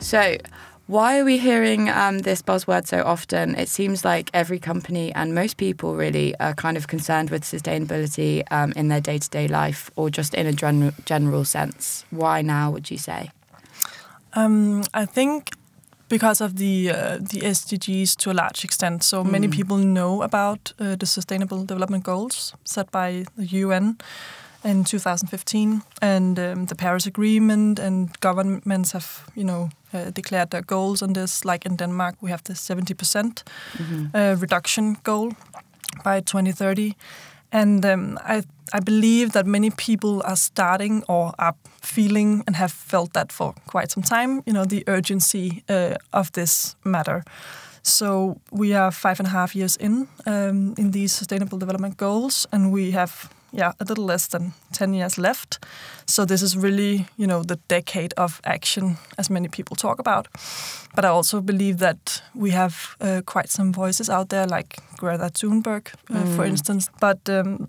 So, 0.08 0.38
why 0.86 1.18
are 1.18 1.24
we 1.26 1.36
hearing 1.36 1.90
um, 1.90 2.20
this 2.20 2.40
buzzword 2.40 2.86
so 2.86 3.02
often? 3.02 3.54
It 3.56 3.68
seems 3.68 4.06
like 4.06 4.30
every 4.32 4.58
company 4.58 5.12
and 5.12 5.34
most 5.34 5.58
people 5.58 5.96
really 5.96 6.34
are 6.40 6.54
kind 6.54 6.78
of 6.78 6.86
concerned 6.86 7.28
with 7.28 7.42
sustainability 7.42 8.42
um, 8.50 8.72
in 8.74 8.88
their 8.88 9.02
day 9.02 9.18
to 9.18 9.28
day 9.28 9.48
life 9.48 9.90
or 9.96 10.08
just 10.08 10.32
in 10.32 10.46
a 10.46 10.52
gen- 10.54 10.94
general 11.04 11.44
sense. 11.44 12.06
Why 12.08 12.40
now, 12.40 12.70
would 12.70 12.90
you 12.90 12.96
say? 12.96 13.30
Um, 14.32 14.82
I 14.94 15.04
think 15.04 15.50
because 16.08 16.40
of 16.40 16.56
the 16.56 16.88
uh, 16.88 17.18
the 17.18 17.40
SDGs 17.44 18.16
to 18.16 18.30
a 18.30 18.32
large 18.42 18.64
extent. 18.64 19.02
So 19.02 19.22
mm. 19.22 19.30
many 19.30 19.48
people 19.48 19.76
know 19.76 20.22
about 20.22 20.72
uh, 20.78 20.96
the 20.96 21.06
Sustainable 21.06 21.66
Development 21.66 22.02
Goals 22.02 22.54
set 22.64 22.90
by 22.90 23.24
the 23.36 23.44
UN 23.44 23.98
in 24.64 24.84
2015, 24.84 25.82
and 26.00 26.38
um, 26.38 26.66
the 26.66 26.74
Paris 26.74 27.06
Agreement, 27.06 27.78
and 27.78 28.20
governments 28.20 28.92
have 28.92 29.06
you 29.34 29.44
know 29.44 29.70
uh, 29.92 30.10
declared 30.10 30.50
their 30.50 30.62
goals 30.62 31.02
on 31.02 31.12
this. 31.12 31.44
Like 31.44 31.66
in 31.66 31.76
Denmark, 31.76 32.16
we 32.20 32.30
have 32.30 32.42
the 32.42 32.54
70% 32.54 33.44
mm 33.78 33.84
-hmm. 33.84 34.40
reduction 34.40 34.96
goal 35.02 35.32
by 36.04 36.20
2030. 36.20 36.96
And 37.50 37.84
um, 37.84 38.18
I 38.28 38.42
I 38.72 38.80
believe 38.80 39.30
that 39.32 39.46
many 39.46 39.70
people 39.70 40.22
are 40.24 40.36
starting 40.36 41.04
or 41.08 41.32
are 41.38 41.54
feeling 41.80 42.42
and 42.46 42.56
have 42.56 42.72
felt 42.72 43.12
that 43.12 43.32
for 43.32 43.54
quite 43.66 43.90
some 43.90 44.02
time. 44.02 44.42
You 44.44 44.52
know 44.52 44.66
the 44.66 44.82
urgency 44.86 45.62
uh, 45.68 45.94
of 46.10 46.30
this 46.30 46.76
matter. 46.82 47.22
So 47.82 48.36
we 48.50 48.76
are 48.76 48.90
five 48.90 49.18
and 49.18 49.26
a 49.26 49.30
half 49.30 49.54
years 49.54 49.76
in 49.76 50.08
um, 50.26 50.74
in 50.76 50.90
these 50.90 51.14
sustainable 51.16 51.58
development 51.58 51.96
goals, 51.96 52.46
and 52.50 52.72
we 52.72 52.92
have 52.92 53.30
yeah 53.52 53.72
a 53.80 53.84
little 53.84 54.04
less 54.04 54.28
than 54.28 54.52
ten 54.72 54.94
years 54.94 55.18
left. 55.18 55.58
So 56.06 56.24
this 56.24 56.42
is 56.42 56.56
really 56.56 57.06
you 57.16 57.26
know 57.26 57.42
the 57.42 57.58
decade 57.68 58.14
of 58.16 58.40
action, 58.44 58.96
as 59.18 59.30
many 59.30 59.48
people 59.48 59.76
talk 59.76 59.98
about. 59.98 60.28
But 60.94 61.04
I 61.04 61.08
also 61.08 61.40
believe 61.40 61.78
that 61.78 62.22
we 62.34 62.50
have 62.50 62.96
uh, 63.00 63.22
quite 63.24 63.50
some 63.50 63.72
voices 63.72 64.10
out 64.10 64.28
there, 64.28 64.46
like 64.46 64.78
Greta 64.96 65.30
Thunberg, 65.30 65.94
uh, 66.10 66.24
mm. 66.24 66.36
for 66.36 66.44
instance. 66.44 66.90
But 67.00 67.28
um, 67.28 67.68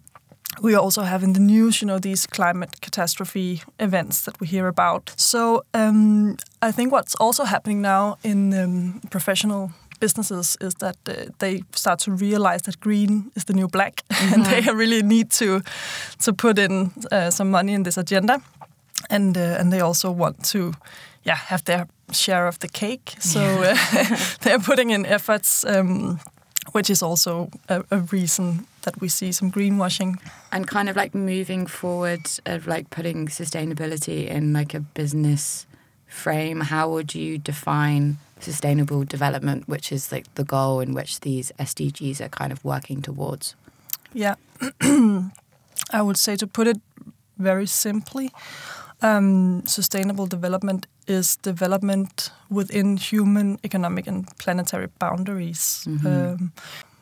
we 0.62 0.76
also 0.76 1.04
have 1.04 1.24
in 1.24 1.34
the 1.34 1.40
news, 1.40 1.82
you 1.82 1.88
know, 1.88 2.00
these 2.00 2.28
climate 2.28 2.82
catastrophe 2.82 3.62
events 3.80 4.22
that 4.22 4.40
we 4.40 4.48
hear 4.48 4.68
about. 4.68 5.14
So 5.16 5.64
um, 5.74 6.38
I 6.62 6.72
think 6.72 6.92
what's 6.92 7.16
also 7.16 7.44
happening 7.44 7.82
now 7.82 8.18
in 8.24 8.54
um, 8.54 9.02
professional 9.10 9.72
businesses 10.00 10.58
is 10.62 10.76
that 10.76 10.98
uh, 11.08 11.14
they 11.40 11.64
start 11.72 12.00
to 12.00 12.12
realize 12.12 12.62
that 12.64 12.80
green 12.80 13.32
is 13.36 13.46
the 13.46 13.54
new 13.54 13.68
black, 13.68 14.04
mm-hmm. 14.10 14.34
and 14.34 14.46
they 14.46 14.72
really 14.72 15.04
need 15.04 15.32
to 15.32 15.62
to 16.24 16.34
put 16.34 16.58
in 16.58 16.92
uh, 17.12 17.30
some 17.30 17.52
money 17.52 17.74
in 17.74 17.84
this 17.84 17.98
agenda, 17.98 18.42
and 19.10 19.38
uh, 19.38 19.60
and 19.60 19.72
they 19.72 19.82
also 19.82 20.12
want 20.12 20.44
to, 20.52 20.74
yeah, 21.24 21.36
have 21.36 21.64
their 21.64 21.88
share 22.12 22.48
of 22.48 22.58
the 22.60 22.68
cake. 22.68 23.16
So 23.20 23.40
uh, 23.40 23.78
they're 24.42 24.64
putting 24.64 24.92
in 24.92 25.06
efforts. 25.06 25.66
Um, 25.66 26.20
which 26.72 26.90
is 26.90 27.02
also 27.02 27.50
a, 27.68 27.84
a, 27.90 27.98
reason 28.12 28.68
that 28.82 29.00
we 29.02 29.10
see 29.10 29.32
some 29.32 29.52
greenwashing. 29.52 30.20
And 30.52 30.68
kind 30.68 30.90
of 30.90 30.96
like 30.96 31.16
moving 31.16 31.68
forward 31.68 32.20
of 32.46 32.68
like 32.68 32.90
putting 32.90 33.28
sustainability 33.28 34.28
in 34.28 34.54
like 34.54 34.76
a 34.76 34.80
business 34.80 35.66
frame, 36.10 36.62
how 36.62 36.90
would 36.90 37.16
you 37.16 37.38
define 37.38 38.18
sustainable 38.40 39.04
development, 39.04 39.68
which 39.68 39.92
is 39.92 40.12
like 40.12 40.34
the 40.36 40.44
goal 40.44 40.80
in 40.80 40.94
which 40.94 41.20
these 41.22 41.52
SDGs 41.60 42.22
are 42.22 42.30
kind 42.30 42.52
of 42.52 42.64
working 42.64 43.02
towards? 43.02 43.56
Yeah, 44.14 44.36
I 44.82 46.02
would 46.02 46.18
say 46.18 46.36
to 46.36 46.48
put 46.48 46.68
it 46.68 46.78
very 47.38 47.68
simply, 47.68 48.32
um, 49.02 49.64
sustainable 49.66 50.28
development 50.28 50.88
is 51.08 51.38
development 51.38 52.32
within 52.50 52.98
human, 52.98 53.60
economic, 53.64 54.08
and 54.08 54.28
planetary 54.38 54.88
boundaries. 55.00 55.86
Mm-hmm. 55.88 56.08
Um, 56.08 56.52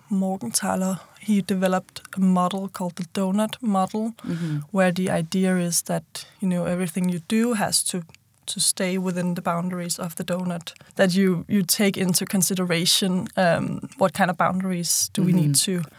Morgenthaler, 0.10 1.02
he 1.20 1.42
developed 1.42 2.02
a 2.16 2.20
model 2.20 2.70
called 2.70 2.96
the 2.96 3.04
donut 3.14 3.62
model, 3.62 4.14
mm-hmm. 4.26 4.60
where 4.72 4.92
the 4.92 5.10
idea 5.10 5.58
is 5.58 5.82
that 5.84 6.26
you 6.40 6.48
know 6.48 6.66
everything 6.66 7.10
you 7.10 7.20
do 7.28 7.54
has 7.54 7.84
to 7.84 8.04
to 8.48 8.60
stay 8.60 8.98
within 8.98 9.36
the 9.36 9.42
boundaries 9.42 10.00
of 10.00 10.16
the 10.16 10.24
donut. 10.24 10.74
That 10.96 11.16
you 11.16 11.46
you 11.48 11.64
take 11.64 11.98
into 11.98 12.26
consideration 12.26 13.28
um, 13.38 13.80
what 13.98 14.14
kind 14.14 14.30
of 14.30 14.38
boundaries 14.38 15.10
do 15.14 15.22
mm-hmm. 15.22 15.36
we 15.36 15.42
need 15.42 15.56
mm-hmm. 15.56 15.82
to 15.82 15.90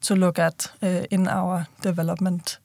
to 0.00 0.16
look 0.16 0.38
at 0.38 0.72
uh, 0.82 1.04
in 1.10 1.28
our 1.28 1.66
development, 1.82 2.58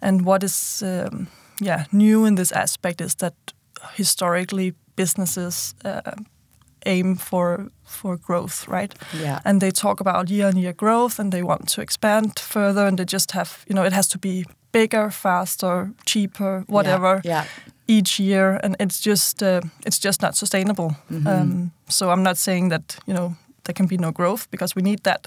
and 0.00 0.26
what 0.26 0.42
is 0.42 0.82
um, 0.82 1.26
yeah 1.60 1.84
new 1.92 2.26
in 2.26 2.36
this 2.36 2.52
aspect 2.52 3.00
is 3.00 3.14
that 3.14 3.34
historically 3.96 4.74
businesses 4.96 5.74
uh, 5.84 6.12
aim 6.86 7.16
for 7.16 7.70
for 7.84 8.16
growth, 8.16 8.68
right? 8.68 8.94
Yeah. 9.12 9.40
And 9.44 9.60
they 9.60 9.70
talk 9.70 10.00
about 10.00 10.30
year 10.30 10.46
on 10.48 10.56
year 10.56 10.72
growth, 10.72 11.18
and 11.18 11.32
they 11.32 11.42
want 11.42 11.68
to 11.74 11.80
expand 11.80 12.38
further, 12.38 12.86
and 12.86 12.98
they 12.98 13.04
just 13.04 13.32
have 13.32 13.64
you 13.68 13.74
know 13.74 13.86
it 13.86 13.92
has 13.92 14.08
to 14.08 14.18
be 14.18 14.44
bigger, 14.72 15.10
faster, 15.10 15.92
cheaper, 16.04 16.64
whatever. 16.66 17.20
Yeah. 17.24 17.44
yeah. 17.44 17.71
Each 17.86 18.20
year, 18.20 18.60
and 18.62 18.76
it's 18.78 19.00
just 19.00 19.42
uh, 19.42 19.60
it's 19.86 19.98
just 19.98 20.22
not 20.22 20.36
sustainable. 20.36 20.94
Mm 21.10 21.22
-hmm. 21.22 21.40
um, 21.40 21.70
so 21.88 22.06
I'm 22.06 22.22
not 22.22 22.38
saying 22.38 22.70
that 22.70 22.98
you 23.06 23.16
know 23.16 23.32
there 23.62 23.74
can 23.74 23.86
be 23.86 23.96
no 23.96 24.12
growth 24.12 24.46
because 24.50 24.74
we 24.74 24.82
need 24.82 25.02
that, 25.02 25.26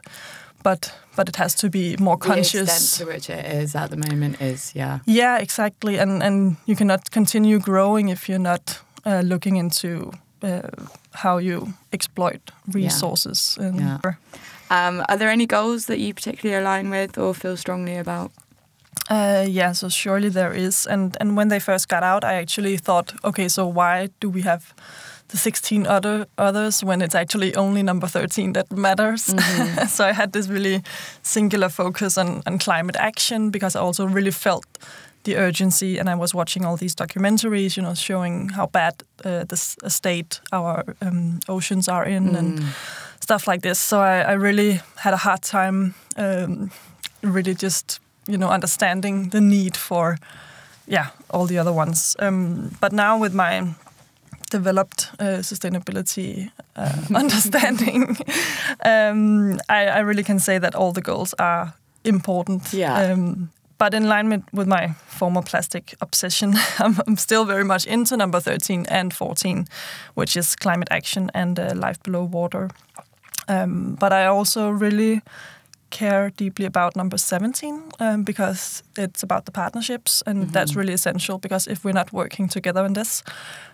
but 0.63 0.93
but 1.15 1.29
it 1.29 1.35
has 1.35 1.55
to 1.55 1.69
be 1.69 1.95
more 2.00 2.17
conscious. 2.17 2.51
The 2.51 2.62
extent 2.62 2.97
to 2.97 3.13
which 3.13 3.29
it 3.29 3.63
is 3.63 3.75
at 3.75 3.89
the 3.89 3.97
moment 3.97 4.41
is 4.41 4.71
yeah. 4.75 5.00
Yeah, 5.05 5.41
exactly, 5.41 6.00
and 6.00 6.24
and 6.24 6.55
you 6.65 6.75
cannot 6.75 7.12
continue 7.12 7.59
growing 7.59 8.09
if 8.09 8.27
you're 8.29 8.50
not 8.51 8.81
uh, 9.05 9.21
looking 9.24 9.57
into 9.57 10.12
uh, 10.43 10.62
how 11.12 11.38
you 11.38 11.74
exploit 11.91 12.51
resources. 12.74 13.57
Yeah. 13.59 14.00
yeah. 14.03 14.13
Um, 14.69 15.03
are 15.07 15.17
there 15.17 15.29
any 15.29 15.45
goals 15.45 15.85
that 15.85 16.00
you 16.00 16.13
particularly 16.13 16.59
align 16.59 16.89
with 16.89 17.17
or 17.17 17.33
feel 17.33 17.57
strongly 17.57 17.97
about? 17.97 18.31
Uh, 19.09 19.45
yeah, 19.47 19.74
so 19.74 19.89
surely 19.89 20.29
there 20.29 20.53
is, 20.53 20.88
and 20.88 21.17
and 21.19 21.38
when 21.38 21.50
they 21.50 21.59
first 21.59 21.88
got 21.88 22.03
out, 22.03 22.24
I 22.24 22.33
actually 22.41 22.77
thought, 22.77 23.13
okay, 23.24 23.50
so 23.50 23.67
why 23.67 24.09
do 24.19 24.29
we 24.29 24.41
have 24.41 24.74
the 25.29 25.38
16 25.38 25.88
other 25.88 26.27
others 26.38 26.83
when 26.83 27.01
it's 27.01 27.15
actually 27.15 27.55
only 27.55 27.83
number 27.83 28.07
13 28.07 28.53
that 28.53 28.71
matters. 28.71 29.27
Mm-hmm. 29.27 29.85
so 29.95 30.05
I 30.05 30.13
had 30.13 30.31
this 30.31 30.47
really 30.47 30.81
singular 31.24 31.69
focus 31.69 32.17
on, 32.17 32.41
on 32.45 32.59
climate 32.59 32.95
action 32.95 33.50
because 33.50 33.75
I 33.75 33.79
also 33.79 34.05
really 34.05 34.31
felt 34.31 34.65
the 35.24 35.38
urgency 35.38 35.97
and 35.97 36.09
I 36.09 36.15
was 36.15 36.33
watching 36.33 36.65
all 36.65 36.77
these 36.77 36.95
documentaries, 36.95 37.75
you 37.75 37.83
know, 37.83 37.95
showing 37.95 38.50
how 38.50 38.67
bad 38.67 39.03
uh, 39.24 39.43
the 39.43 39.57
state 39.57 40.39
our 40.51 40.95
um, 41.01 41.39
oceans 41.50 41.89
are 41.89 42.05
in 42.05 42.29
mm. 42.29 42.38
and 42.38 42.63
stuff 43.19 43.47
like 43.47 43.62
this. 43.62 43.79
So 43.79 44.00
I, 44.00 44.21
I, 44.21 44.33
really 44.33 44.79
had 44.97 45.13
a 45.13 45.17
hard 45.17 45.41
time 45.41 45.95
um, 46.15 46.69
really 47.24 47.55
just, 47.55 48.00
you 48.27 48.38
know, 48.38 48.50
understanding 48.50 49.29
the 49.29 49.41
need 49.41 49.77
for, 49.77 50.17
yeah, 50.88 51.08
all 51.29 51.46
the 51.46 51.58
other 51.58 51.74
ones. 51.74 52.15
Um, 52.20 52.75
but 52.82 52.91
now 52.91 53.17
with 53.17 53.34
my 53.34 53.75
developed 54.51 55.12
uh, 55.20 55.41
sustainability 55.41 56.51
uh, 56.75 57.01
understanding, 57.15 58.17
um, 58.86 59.60
I, 59.70 59.88
I, 59.88 60.00
really 60.00 60.24
can 60.24 60.39
say 60.39 60.60
that 60.60 60.75
all 60.75 60.91
the 60.91 61.01
goals 61.01 61.34
are 61.39 61.74
important. 62.03 62.74
Yeah. 62.74 63.12
Um, 63.12 63.50
but 63.77 63.94
in 63.94 64.08
line 64.08 64.44
with 64.53 64.67
my 64.67 64.94
former 65.08 65.41
plastic 65.41 65.96
obsession, 66.01 66.53
I'm, 66.79 66.96
I'm, 67.08 67.17
still 67.17 67.46
very 67.46 67.63
much 67.63 67.86
into 67.86 68.15
number 68.17 68.39
13 68.39 68.86
and 68.89 69.13
14, 69.13 69.67
which 70.13 70.38
is 70.38 70.55
climate 70.55 70.88
action 70.91 71.29
and 71.34 71.60
uh, 71.60 71.74
life 71.75 72.01
below 72.03 72.24
water. 72.24 72.70
Um, 73.48 73.96
but 74.00 74.13
I 74.13 74.25
also 74.25 74.70
really 74.70 75.22
care 75.89 76.31
deeply 76.37 76.65
about 76.65 76.95
number 76.95 77.17
17 77.17 77.83
um, 77.99 78.23
because 78.23 78.83
it's 78.97 79.23
about 79.23 79.45
the 79.45 79.51
partnerships, 79.51 80.23
and 80.25 80.37
mm 80.37 80.43
-hmm. 80.45 80.53
that's 80.53 80.75
really 80.75 80.93
essential 80.93 81.39
because 81.39 81.71
if 81.71 81.83
we're 81.83 81.97
not 81.97 82.11
working 82.11 82.51
together 82.51 82.85
in 82.85 82.93
this, 82.93 83.23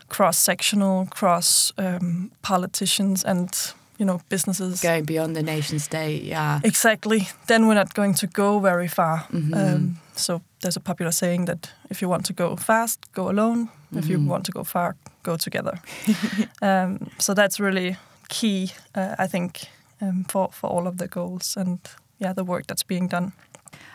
cross 0.08 0.44
sectional, 0.44 1.06
cross 1.10 1.74
um, 1.78 2.32
politicians 2.42 3.26
and 3.26 3.76
you 3.98 4.06
know 4.06 4.20
businesses 4.30 4.82
going 4.82 5.06
beyond 5.06 5.36
the 5.36 5.44
nation 5.44 5.80
state. 5.80 6.24
Yeah, 6.24 6.60
exactly. 6.64 7.28
Then 7.46 7.62
we're 7.62 7.80
not 7.80 7.94
going 7.94 8.18
to 8.18 8.28
go 8.28 8.60
very 8.60 8.90
far. 8.90 9.26
Mm 9.30 9.42
-hmm. 9.42 9.76
um, 9.76 9.98
so 10.16 10.42
there's 10.60 10.78
a 10.78 10.82
popular 10.82 11.14
saying 11.14 11.46
that 11.46 11.74
if 11.90 12.02
you 12.02 12.12
want 12.12 12.26
to 12.26 12.34
go 12.34 12.56
fast, 12.56 13.00
go 13.14 13.28
alone. 13.28 13.58
Mm 13.58 13.68
-hmm. 13.68 14.00
If 14.00 14.06
you 14.06 14.18
mm-hmm. 14.18 14.32
want 14.32 14.46
to 14.46 14.52
go 14.52 14.64
far, 14.64 14.96
go 15.24 15.36
together. 15.36 15.80
um, 16.68 16.98
so 17.18 17.34
that's 17.34 17.60
really 17.60 17.98
key, 18.28 18.72
uh, 18.98 19.26
I 19.26 19.28
think, 19.28 19.58
um, 20.02 20.26
for 20.26 20.50
for 20.52 20.70
all 20.70 20.88
of 20.88 20.98
the 20.98 21.08
goals 21.08 21.56
and 21.58 21.80
yeah, 22.20 22.34
the 22.34 22.44
work 22.44 22.68
that's 22.68 22.84
being 22.84 23.08
done. 23.08 23.34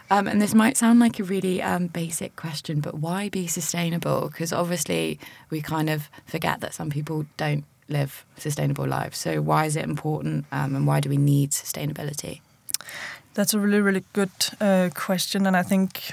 Um, 0.09 0.29
and 0.29 0.41
this 0.41 0.55
might 0.55 0.77
sound 0.77 1.01
like 1.01 1.19
a 1.19 1.25
really 1.25 1.61
um, 1.61 1.89
basic 1.89 2.37
question, 2.37 2.81
but 2.81 2.95
why 2.95 3.29
be 3.29 3.47
sustainable? 3.47 4.29
Because 4.29 4.53
obviously 4.53 5.19
we 5.51 5.61
kind 5.61 5.91
of 5.91 6.09
forget 6.27 6.61
that 6.61 6.75
some 6.75 6.91
people 6.91 7.27
don't 7.37 7.65
live 7.89 8.25
sustainable 8.37 8.87
lives. 8.87 9.19
So 9.19 9.41
why 9.41 9.65
is 9.65 9.77
it 9.77 9.85
important 9.85 10.47
um, 10.53 10.77
and 10.77 10.87
why 10.87 11.01
do 11.01 11.09
we 11.09 11.17
need 11.17 11.51
sustainability? 11.51 12.41
That's 13.35 13.53
a 13.53 13.59
really, 13.59 13.81
really 13.81 14.05
good 14.13 14.31
uh, 14.61 14.91
question. 14.95 15.47
And 15.47 15.57
I 15.57 15.63
think, 15.63 16.13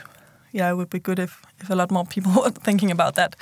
yeah, 0.51 0.69
it 0.71 0.75
would 0.75 0.89
be 0.89 0.99
good 0.99 1.19
if, 1.19 1.43
if 1.59 1.69
a 1.69 1.75
lot 1.75 1.91
more 1.91 2.05
people 2.05 2.31
were 2.41 2.49
thinking 2.49 2.91
about 2.91 3.15
that. 3.15 3.35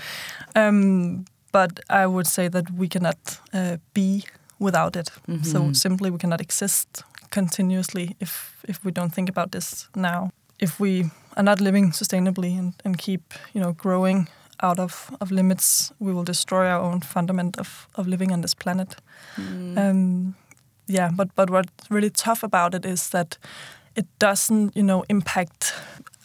Um, 0.56 1.26
but 1.52 1.80
I 1.90 2.08
would 2.08 2.28
say 2.28 2.48
that 2.50 2.72
we 2.72 2.88
cannot 2.88 3.40
uh, 3.54 3.78
be 3.94 4.26
without 4.62 4.96
it. 4.96 5.12
Mm 5.28 5.36
-hmm. 5.36 5.52
So 5.52 5.74
simply 5.74 6.12
we 6.12 6.18
cannot 6.18 6.42
exist 6.42 7.04
continuously 7.30 8.16
if 8.20 8.64
if 8.68 8.80
we 8.84 8.92
don't 8.92 9.14
think 9.14 9.30
about 9.30 9.52
this 9.52 9.90
now 9.94 10.30
if 10.62 10.80
we 10.80 11.04
are 11.36 11.44
not 11.44 11.60
living 11.60 11.92
sustainably 11.92 12.58
and, 12.60 12.74
and 12.86 12.98
keep 12.98 13.34
you 13.54 13.62
know 13.62 13.74
growing 13.74 14.28
out 14.64 14.80
of, 14.80 15.12
of 15.20 15.32
limits, 15.32 15.92
we 16.00 16.14
will 16.14 16.24
destroy 16.24 16.68
our 16.68 16.82
own 16.82 17.02
fundament 17.02 17.58
of, 17.58 17.88
of 17.96 18.08
living 18.08 18.32
on 18.32 18.42
this 18.42 18.54
planet. 18.54 18.96
Mm. 19.36 19.78
Um, 19.78 20.36
yeah, 20.88 21.10
but 21.16 21.34
but 21.36 21.50
what's 21.50 21.90
really 21.90 22.10
tough 22.10 22.44
about 22.44 22.76
it 22.76 22.86
is 22.86 23.10
that 23.10 23.38
it 23.96 24.06
doesn't, 24.20 24.76
you 24.76 24.84
know, 24.84 25.04
impact 25.10 25.74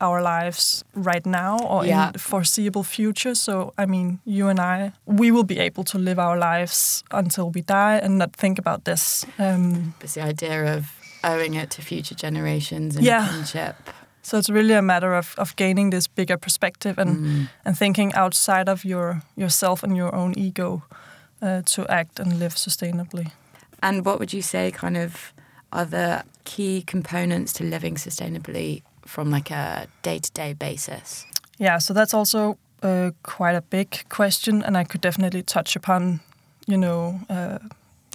our 0.01 0.21
lives 0.23 0.85
right 0.95 1.27
now 1.27 1.59
or 1.59 1.85
Yeah. 1.87 2.07
in 2.07 2.13
the 2.13 2.19
foreseeable 2.19 2.85
future. 2.85 3.35
So, 3.35 3.73
I 3.79 3.87
mean, 3.87 4.19
you 4.25 4.49
and 4.49 4.59
I, 4.61 4.93
we 5.07 5.31
will 5.31 5.45
be 5.45 5.59
able 5.59 5.85
to 5.85 5.99
live 5.99 6.19
our 6.23 6.39
lives 6.39 7.05
until 7.11 7.51
we 7.51 7.63
die 7.63 8.01
and 8.05 8.19
not 8.19 8.37
think 8.37 8.59
about 8.59 8.85
this. 8.85 9.27
Um, 9.39 9.95
It's 10.01 10.13
the 10.15 10.23
idea 10.29 10.77
of 10.77 10.85
owing 11.25 11.55
it 11.55 11.71
to 11.71 11.83
future 11.83 12.15
generations 12.15 12.97
and 12.97 13.05
Yeah. 13.05 13.27
kinship. 13.29 13.75
so 14.23 14.39
it's 14.39 14.51
really 14.51 14.75
a 14.75 14.83
matter 14.83 15.15
of, 15.15 15.35
of 15.39 15.55
gaining 15.57 15.91
this 15.91 16.09
bigger 16.09 16.37
perspective 16.37 16.99
and, 17.03 17.17
Mm. 17.17 17.49
and 17.65 17.79
thinking 17.79 18.13
outside 18.15 18.69
of 18.71 18.85
your 18.85 19.23
yourself 19.37 19.83
and 19.85 19.97
your 19.97 20.13
own 20.15 20.33
ego 20.37 20.83
uh, 21.43 21.63
to 21.75 21.85
act 21.89 22.21
and 22.21 22.39
live 22.39 22.55
sustainably. 22.57 23.31
And 23.83 24.05
what 24.05 24.19
would 24.19 24.33
you 24.33 24.43
say 24.43 24.71
kind 24.71 24.97
of 24.97 25.33
are 25.71 25.85
the 25.87 26.23
key 26.45 26.83
components 26.87 27.53
to 27.53 27.65
living 27.65 27.97
sustainably 27.99 28.83
from 29.07 29.31
like 29.31 29.51
a 29.55 29.87
day-to-day 30.03 30.55
basis? 30.55 31.27
Yeah, 31.59 31.79
so 31.79 31.95
that's 31.95 32.15
also 32.15 32.57
uh, 32.83 33.11
quite 33.23 33.57
a 33.57 33.63
big 33.71 34.05
question, 34.09 34.63
and 34.63 34.77
I 34.77 34.85
could 34.85 35.01
definitely 35.01 35.43
touch 35.43 35.77
upon, 35.77 36.21
you 36.67 36.77
know, 36.77 37.21
uh, 37.31 37.59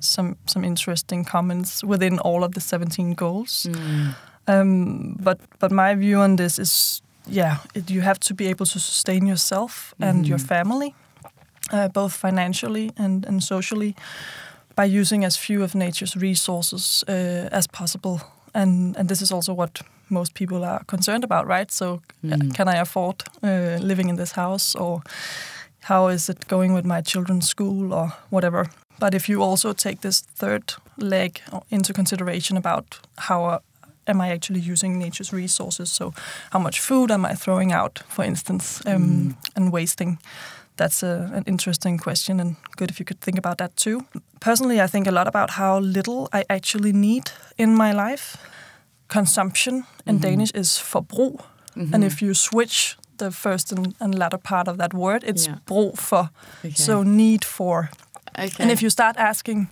some 0.01 0.35
some 0.45 0.67
interesting 0.67 1.25
comments 1.25 1.83
within 1.83 2.19
all 2.19 2.43
of 2.43 2.51
the 2.53 2.59
17 2.61 3.13
goals. 3.15 3.67
Mm. 3.69 4.15
Um, 4.47 5.15
but 5.23 5.37
but 5.59 5.71
my 5.71 5.95
view 5.95 6.21
on 6.21 6.35
this 6.35 6.59
is, 6.59 7.01
yeah, 7.27 7.57
it, 7.75 7.89
you 7.89 8.01
have 8.01 8.19
to 8.19 8.33
be 8.33 8.49
able 8.51 8.65
to 8.65 8.79
sustain 8.79 9.27
yourself 9.27 9.93
and 9.99 10.27
your 10.27 10.39
Mhm. 10.39 10.47
family, 10.47 10.93
uh, 11.73 11.87
both 11.93 12.13
financially 12.13 12.91
and 12.97 13.25
and 13.27 13.43
socially, 13.43 13.93
by 14.75 14.85
using 15.01 15.25
as 15.25 15.37
few 15.37 15.63
of 15.63 15.73
nature's 15.75 16.15
resources 16.15 17.03
uh, 17.07 17.47
as 17.57 17.67
possible. 17.67 18.19
And 18.53 18.97
and 18.97 19.07
this 19.09 19.21
is 19.21 19.31
also 19.31 19.53
what 19.55 19.81
most 20.11 20.33
people 20.33 20.63
are 20.65 20.83
concerned 20.85 21.23
about, 21.23 21.47
right? 21.47 21.71
So, 21.71 21.85
uh, 22.23 22.27
Mm. 22.37 22.53
can 22.53 22.67
I 22.67 22.81
afford 22.81 23.23
uh, 23.43 23.77
living 23.87 24.09
in 24.09 24.17
this 24.17 24.31
house, 24.35 24.75
or 24.79 25.01
how 25.89 26.07
is 26.13 26.29
it 26.29 26.47
going 26.47 26.73
with 26.75 26.85
my 26.85 27.01
children's 27.01 27.47
school, 27.49 27.93
or 27.93 28.11
whatever? 28.29 28.65
But 28.99 29.13
if 29.13 29.27
you 29.29 29.43
also 29.43 29.73
take 29.73 29.95
this 30.01 30.21
third 30.39 30.63
leg 30.97 31.41
into 31.69 31.93
consideration 31.93 32.57
about 32.57 32.99
how 33.17 33.45
uh, 33.45 33.59
am 34.07 34.21
I 34.21 34.29
actually 34.33 34.71
using 34.71 34.99
nature's 34.99 35.33
resources? 35.33 35.91
So, 35.91 36.13
how 36.51 36.59
much 36.63 36.79
food 36.79 37.11
am 37.11 37.25
I 37.25 37.35
throwing 37.35 37.73
out, 37.73 38.03
for 38.07 38.25
instance, 38.25 38.81
um, 38.85 39.01
Mm. 39.01 39.35
and 39.55 39.73
wasting? 39.73 40.17
That's 40.77 41.03
a, 41.03 41.29
an 41.35 41.43
interesting 41.45 41.99
question, 41.99 42.39
and 42.39 42.55
good 42.77 42.89
if 42.91 42.99
you 42.99 43.05
could 43.05 43.19
think 43.21 43.37
about 43.37 43.57
that 43.57 43.71
too. 43.75 43.99
Personally, 44.39 44.81
I 44.83 44.87
think 44.87 45.07
a 45.07 45.11
lot 45.11 45.27
about 45.27 45.49
how 45.51 45.79
little 45.81 46.27
I 46.33 46.43
actually 46.49 46.91
need 46.93 47.23
in 47.57 47.75
my 47.75 47.91
life. 47.93 48.37
Consumption 49.11 49.83
in 50.05 50.15
Mhm. 50.17 50.21
Danish 50.21 50.51
is 50.55 50.79
forbrug, 50.79 51.39
Mhm. 51.75 51.93
and 51.93 52.03
if 52.03 52.21
you 52.21 52.33
switch 52.33 52.97
the 53.17 53.31
first 53.31 53.71
and, 53.71 53.93
and 53.99 54.17
latter 54.17 54.37
part 54.37 54.67
of 54.67 54.77
that 54.77 54.93
word, 54.93 55.23
it's 55.23 55.45
Yeah. 55.47 55.57
brug 55.65 55.97
for, 55.97 56.29
okay. 56.65 56.73
so 56.75 57.03
need 57.03 57.45
for. 57.45 57.89
okay. 58.39 58.63
And 58.63 58.71
if 58.71 58.81
you 58.81 58.89
start 58.89 59.15
asking 59.17 59.67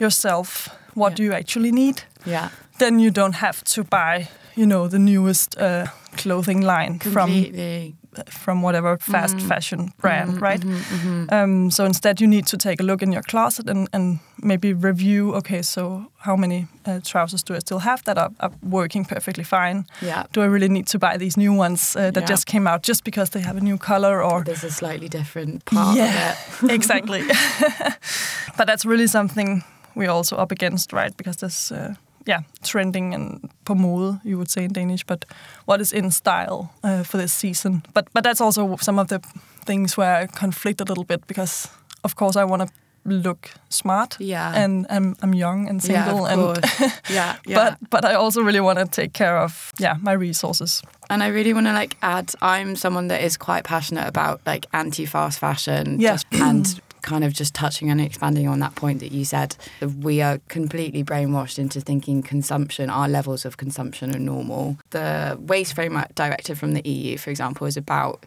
yourself, 0.00 0.68
what 0.94 1.10
Yeah. 1.10 1.16
do 1.16 1.22
you 1.24 1.32
actually 1.34 1.72
need? 1.72 2.02
yeah, 2.24 2.48
then 2.78 3.00
you 3.00 3.10
don't 3.10 3.34
have 3.36 3.62
to 3.74 3.82
buy, 3.82 4.28
you 4.56 4.66
know, 4.66 4.88
the 4.88 4.98
newest 4.98 5.56
uh, 5.58 5.86
clothing 6.24 6.62
line 6.66 6.98
from 6.98 7.12
completely 7.30 7.94
from 8.42 8.62
whatever 8.62 8.96
fast 9.00 9.36
Mhm. 9.38 9.48
fashion 9.48 9.92
brand, 10.00 10.34
Mhm, 10.36 10.42
right? 10.42 10.64
mhm, 10.64 10.82
mhm. 11.28 11.32
Um, 11.32 11.70
so 11.70 11.84
instead, 11.84 12.20
you 12.20 12.28
need 12.28 12.46
to 12.46 12.56
take 12.56 12.82
a 12.82 12.86
look 12.86 13.02
in 13.02 13.12
your 13.12 13.22
closet 13.24 13.68
and, 13.68 13.88
and 13.92 14.18
maybe 14.42 14.72
review. 14.88 15.34
Okay, 15.36 15.62
so 15.62 16.04
how 16.26 16.36
many 16.36 16.66
uh, 16.88 17.00
trousers 17.02 17.42
do 17.44 17.54
I 17.56 17.58
still 17.60 17.78
have 17.80 18.02
that 18.04 18.18
are, 18.18 18.30
are 18.38 18.52
working 18.62 19.04
perfectly 19.06 19.44
fine? 19.44 19.84
yeah. 20.02 20.22
Do 20.32 20.42
I 20.42 20.46
really 20.46 20.68
need 20.68 20.86
to 20.86 20.98
buy 20.98 21.18
these 21.18 21.40
new 21.40 21.58
ones 21.58 21.96
uh, 21.96 22.00
that 22.12 22.20
Yeah. 22.22 22.30
just 22.30 22.46
came 22.46 22.70
out 22.70 22.88
just 22.88 23.04
because 23.04 23.30
they 23.30 23.40
have 23.44 23.56
a 23.58 23.64
new 23.64 23.78
color 23.78 24.22
or 24.22 24.44
There's 24.44 24.64
a 24.64 24.70
slightly 24.70 25.08
different 25.08 25.64
part 25.64 25.96
Yeah. 25.96 26.36
exactly. 26.74 27.22
but 28.56 28.66
that's 28.66 28.84
really 28.84 29.06
something 29.08 29.62
we're 29.96 30.10
also 30.12 30.36
up 30.36 30.52
against, 30.52 30.92
right? 30.92 31.16
Because 31.16 31.36
there's, 31.38 31.72
uh, 31.72 31.94
yeah, 32.26 32.40
trending 32.62 33.14
and 33.14 33.50
på 33.64 33.74
mode, 33.74 34.18
you 34.24 34.36
would 34.38 34.50
say 34.50 34.64
in 34.64 34.72
Danish. 34.72 35.04
But 35.06 35.24
what 35.66 35.80
is 35.80 35.92
in 35.92 36.10
style 36.10 36.68
uh, 36.82 37.02
for 37.04 37.18
this 37.18 37.32
season? 37.32 37.82
But 37.94 38.04
but 38.14 38.24
that's 38.24 38.40
also 38.40 38.76
some 38.80 39.00
of 39.00 39.08
the 39.08 39.20
things 39.66 39.96
where 39.96 40.22
I 40.22 40.26
conflict 40.26 40.80
a 40.80 40.84
little 40.84 41.04
bit 41.04 41.26
because, 41.26 41.68
of 42.04 42.14
course, 42.14 42.36
I 42.40 42.44
want 42.44 42.62
to 42.62 42.68
look 43.06 43.50
smart 43.68 44.16
Yeah. 44.20 44.64
and 44.64 44.86
I'm 44.90 45.14
I'm 45.22 45.34
young 45.34 45.68
and 45.68 45.84
yeah, 45.84 46.04
single 46.04 46.26
of 46.26 46.56
and. 46.56 46.64
yeah, 47.10 47.36
yeah. 47.46 47.54
But 47.54 47.90
but 47.90 48.04
I 48.04 48.14
also 48.14 48.40
really 48.42 48.60
want 48.60 48.78
to 48.78 48.86
take 49.02 49.12
care 49.12 49.36
of 49.44 49.72
yeah 49.78 49.96
my 50.02 50.12
resources. 50.16 50.82
And 51.10 51.22
I 51.22 51.26
really 51.28 51.52
want 51.52 51.66
to 51.66 51.72
like 51.80 51.96
add 52.00 52.32
I'm 52.40 52.76
someone 52.76 53.08
that 53.08 53.20
is 53.24 53.36
quite 53.36 53.62
passionate 53.64 54.08
about 54.08 54.40
like 54.46 54.66
anti-fast 54.72 55.38
fashion 55.38 56.00
Yeah. 56.00 56.12
just, 56.14 56.26
and 56.32 56.80
kind 57.04 57.22
of 57.22 57.32
just 57.32 57.54
touching 57.54 57.90
and 57.90 58.00
expanding 58.00 58.48
on 58.48 58.58
that 58.60 58.74
point 58.74 59.00
that 59.00 59.12
you 59.12 59.24
said 59.24 59.54
that 59.80 59.90
we 59.90 60.22
are 60.22 60.40
completely 60.48 61.04
brainwashed 61.04 61.58
into 61.58 61.80
thinking 61.80 62.22
consumption 62.22 62.88
our 62.88 63.08
levels 63.08 63.44
of 63.44 63.58
consumption 63.58 64.16
are 64.16 64.18
normal. 64.18 64.78
The 64.90 65.38
waste 65.38 65.74
framework 65.74 66.14
directive 66.14 66.58
from 66.58 66.72
the 66.72 66.88
EU 66.88 67.18
for 67.18 67.30
example 67.30 67.66
is 67.66 67.76
about 67.76 68.24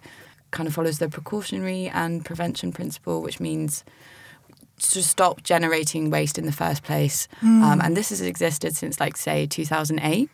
kind 0.51 0.67
of 0.67 0.73
follows 0.73 0.99
the 0.99 1.09
precautionary 1.09 1.89
and 1.89 2.23
prevention 2.23 2.71
principle 2.71 3.21
which 3.21 3.39
means 3.39 3.83
to 4.79 5.01
stop 5.01 5.41
generating 5.41 6.11
waste 6.11 6.37
in 6.37 6.45
the 6.45 6.51
first 6.51 6.83
place. 6.83 7.27
Um, 7.63 7.81
and 7.81 7.97
this 7.97 8.09
has 8.09 8.21
existed 8.21 8.75
since, 8.75 8.99
like, 8.99 9.17
say, 9.17 9.47
2008. 9.47 10.29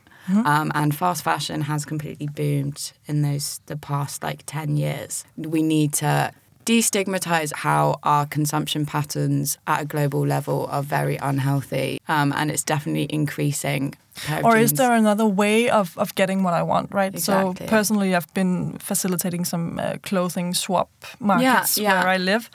Um, 0.46 0.72
and 0.76 0.94
fast 0.96 1.24
fashion 1.24 1.62
has 1.62 1.86
completely 1.86 2.28
boomed 2.28 2.92
in 3.08 3.22
those 3.22 3.60
the 3.66 3.76
past 3.78 4.24
like 4.24 4.44
10 4.46 4.78
years. 4.78 5.26
We 5.38 5.62
need 5.64 5.94
to 5.96 6.34
destigmatize 6.66 7.54
how 7.54 8.00
our 8.04 8.26
consumption 8.26 8.86
patterns 8.86 9.58
at 9.68 9.82
a 9.82 9.86
global 9.86 10.26
level 10.26 10.68
are 10.72 10.84
very 10.84 11.18
unhealthy. 11.18 12.00
Um, 12.08 12.34
and 12.36 12.52
it's 12.52 12.64
definitely 12.64 13.08
increasing. 13.10 13.96
Or 14.44 14.58
is 14.58 14.74
there 14.74 14.94
another 14.94 15.26
way 15.26 15.70
of, 15.70 15.98
of 15.98 16.14
getting 16.16 16.44
what 16.44 16.54
I 16.54 16.62
want, 16.64 16.92
right? 16.94 17.14
Exactly. 17.16 17.68
So 17.68 17.76
personally, 17.78 18.16
I've 18.16 18.32
been 18.34 18.78
facilitating 18.80 19.46
some 19.46 19.80
uh, 19.80 19.94
clothing 20.04 20.54
swap 20.56 20.90
markets 21.20 21.78
yeah. 21.78 22.00
where 22.04 22.16
I 22.16 22.18
live, 22.18 22.50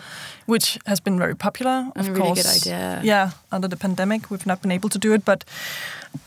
which 0.47 0.79
has 0.87 1.01
been 1.01 1.19
very 1.19 1.35
popular. 1.35 1.91
Of 1.97 2.09
a 2.09 2.13
really 2.13 2.35
good 2.35 2.47
idea. 2.47 3.01
Yeah, 3.05 3.31
under 3.53 3.69
the 3.69 3.77
pandemic, 3.77 4.31
we've 4.31 4.47
not 4.47 4.61
been 4.63 4.73
able 4.73 4.89
to 4.89 4.99
do 4.99 5.13
it, 5.15 5.25
but 5.25 5.45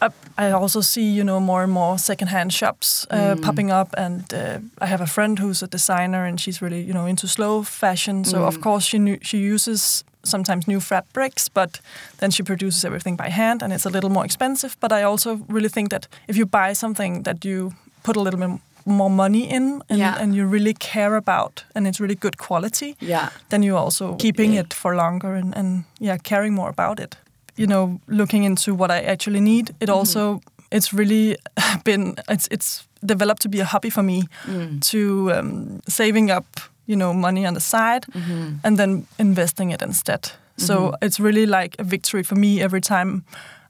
I, 0.02 0.10
I 0.38 0.52
also 0.52 0.82
see 0.82 1.12
you 1.18 1.24
know 1.24 1.40
more 1.40 1.64
and 1.64 1.72
more 1.72 1.98
secondhand 1.98 2.52
shops 2.54 3.08
uh, 3.10 3.36
Mm. 3.36 3.42
popping 3.42 3.72
up, 3.72 3.94
and 3.98 4.34
uh, 4.34 4.60
I 4.82 4.86
have 4.88 5.02
a 5.04 5.08
friend 5.08 5.40
who's 5.40 5.64
a 5.64 5.68
designer, 5.68 6.26
and 6.26 6.40
she's 6.40 6.62
really 6.62 6.82
you 6.88 6.94
know 6.94 7.06
into 7.10 7.28
slow 7.28 7.64
fashion. 7.64 8.24
So 8.26 8.44
of 8.46 8.56
Mm. 8.58 8.62
course 8.64 8.86
she 8.90 8.98
knew, 9.00 9.18
she 9.22 9.38
uses 9.54 10.04
sometimes 10.24 10.68
new 10.68 10.80
fabrics, 10.80 11.50
but 11.50 11.82
then 12.18 12.32
she 12.32 12.44
produces 12.44 12.86
everything 12.86 13.16
by 13.18 13.30
hand, 13.30 13.64
and 13.64 13.74
it's 13.74 13.86
a 13.86 13.90
little 13.90 14.10
more 14.10 14.26
expensive. 14.26 14.76
But 14.80 14.92
I 14.92 15.04
also 15.04 15.36
really 15.48 15.70
think 15.70 15.90
that 15.90 16.08
if 16.28 16.38
you 16.38 16.46
buy 16.46 16.74
something 16.74 17.24
that 17.24 17.46
you 17.46 17.72
put 18.04 18.16
a 18.16 18.20
little 18.22 18.40
bit 18.40 18.60
more 18.86 19.10
money 19.10 19.44
in, 19.50 19.82
and, 19.90 20.00
Yeah. 20.00 20.22
and 20.22 20.36
you 20.36 20.48
really 20.52 20.74
care 20.74 21.16
about, 21.16 21.66
and 21.76 21.88
it's 21.88 22.00
really 22.00 22.16
good 22.16 22.38
quality, 22.38 22.96
Yeah. 23.00 23.30
then 23.50 23.64
you're 23.64 23.84
also 23.84 24.16
keeping 24.16 24.52
Completely. 24.52 24.58
it 24.58 24.74
for 24.74 24.96
longer 24.96 25.36
and, 25.36 25.56
and 25.58 25.84
yeah, 26.00 26.18
caring 26.24 26.56
more 26.56 26.70
about 26.70 27.00
it. 27.00 27.16
You 27.58 27.68
know, 27.68 28.00
looking 28.08 28.44
into 28.44 28.74
what 28.74 28.90
I 28.92 29.02
actually 29.12 29.40
need, 29.42 29.70
it 29.80 29.90
Mhm. 29.90 29.96
also 30.00 30.42
it's 30.72 30.94
really 30.94 31.38
been 31.84 32.16
it's 32.30 32.48
it's 32.52 32.88
developed 33.06 33.42
to 33.42 33.50
be 33.50 33.60
a 33.62 33.66
hobby 33.66 33.90
for 33.92 34.04
me 34.04 34.22
Mm. 34.48 34.80
to 34.92 35.32
um, 35.34 35.80
saving 35.88 36.32
up 36.32 36.46
you 36.92 36.98
know 36.98 37.14
money 37.14 37.48
on 37.48 37.54
the 37.54 37.60
side 37.62 38.06
Mhm. 38.14 38.60
and 38.64 38.78
then 38.78 39.06
investing 39.18 39.72
it 39.74 39.82
instead. 39.82 40.32
So 40.58 40.74
Mhm. 40.76 40.94
it's 41.06 41.20
really 41.20 41.46
like 41.46 41.76
a 41.80 41.84
victory 41.84 42.24
for 42.24 42.36
me 42.36 42.62
every 42.64 42.82
time 42.82 43.22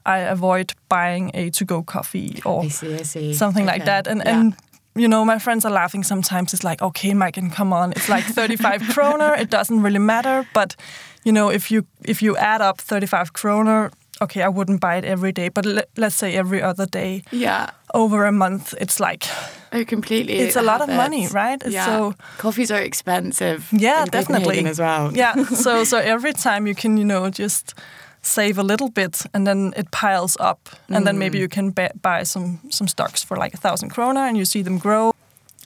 I 0.06 0.30
avoid 0.32 0.72
buying 0.88 1.30
a 1.34 1.50
to-go 1.50 1.82
coffee 1.84 2.40
or 2.44 2.64
I 2.64 2.68
see, 2.70 2.94
I 3.00 3.04
see. 3.04 3.34
something 3.34 3.66
like 3.72 3.84
that. 3.84 4.06
And 4.08 4.22
Yeah. 4.24 4.38
and 4.40 4.54
you 4.94 5.08
know, 5.08 5.24
my 5.24 5.38
friends 5.38 5.64
are 5.64 5.72
laughing 5.74 6.04
sometimes. 6.04 6.52
It's 6.54 6.64
like, 6.70 6.84
okay, 6.84 7.14
Maiken 7.14 7.50
come 7.56 7.72
on. 7.76 7.92
It's 7.92 8.08
like 8.08 8.24
35 8.34 8.80
kroner. 8.94 9.34
It 9.40 9.50
doesn't 9.50 9.82
really 9.84 9.98
matter. 10.00 10.44
But 10.54 10.76
you 11.24 11.32
know, 11.32 11.50
if 11.54 11.70
you 11.70 11.82
if 12.04 12.20
you 12.22 12.36
add 12.36 12.60
up 12.60 12.80
35 12.80 13.30
kroner, 13.32 13.90
okay, 14.20 14.42
I 14.42 14.48
wouldn't 14.48 14.80
buy 14.80 14.96
it 14.98 15.04
every 15.04 15.32
day. 15.32 15.48
But 15.50 15.64
le- 15.66 15.84
let's 15.96 16.16
say 16.18 16.36
every 16.38 16.62
other 16.62 16.86
day 16.86 17.22
yeah. 17.32 17.66
Over 17.94 18.24
a 18.26 18.32
month, 18.32 18.74
it's 18.80 18.98
like 19.00 19.24
Oh, 19.72 19.84
completely. 19.84 20.34
it's 20.38 20.56
a 20.56 20.62
lot 20.62 20.80
of 20.80 20.88
money, 20.88 21.26
right? 21.28 21.62
Yeah. 21.66 21.86
So 21.86 22.14
Coffees 22.38 22.70
are 22.70 22.80
expensive. 22.82 23.68
Yeah, 23.72 24.02
in 24.04 24.08
definitely. 24.10 24.64
As 24.66 24.78
well. 24.78 25.12
yeah. 25.16 25.34
So 25.64 25.84
so 25.84 25.98
every 25.98 26.32
time 26.32 26.66
you 26.66 26.74
can, 26.74 26.96
you 26.98 27.04
know, 27.04 27.30
just 27.30 27.74
save 28.22 28.58
a 28.58 28.62
little 28.62 28.88
bit, 28.90 29.22
and 29.34 29.46
then 29.46 29.72
it 29.76 29.90
piles 29.90 30.36
up, 30.40 30.68
and 30.88 31.04
then 31.06 31.18
maybe 31.18 31.38
Mm. 31.38 31.40
you 31.42 31.48
can 31.48 31.70
buy 32.02 32.24
some 32.24 32.58
some 32.70 32.88
stocks 32.88 33.24
for 33.24 33.36
like 33.36 33.54
a 33.54 33.60
thousand 33.60 33.90
kroner, 33.90 34.26
and 34.28 34.36
you 34.36 34.44
see 34.44 34.62
them 34.62 34.78
grow. 34.78 35.12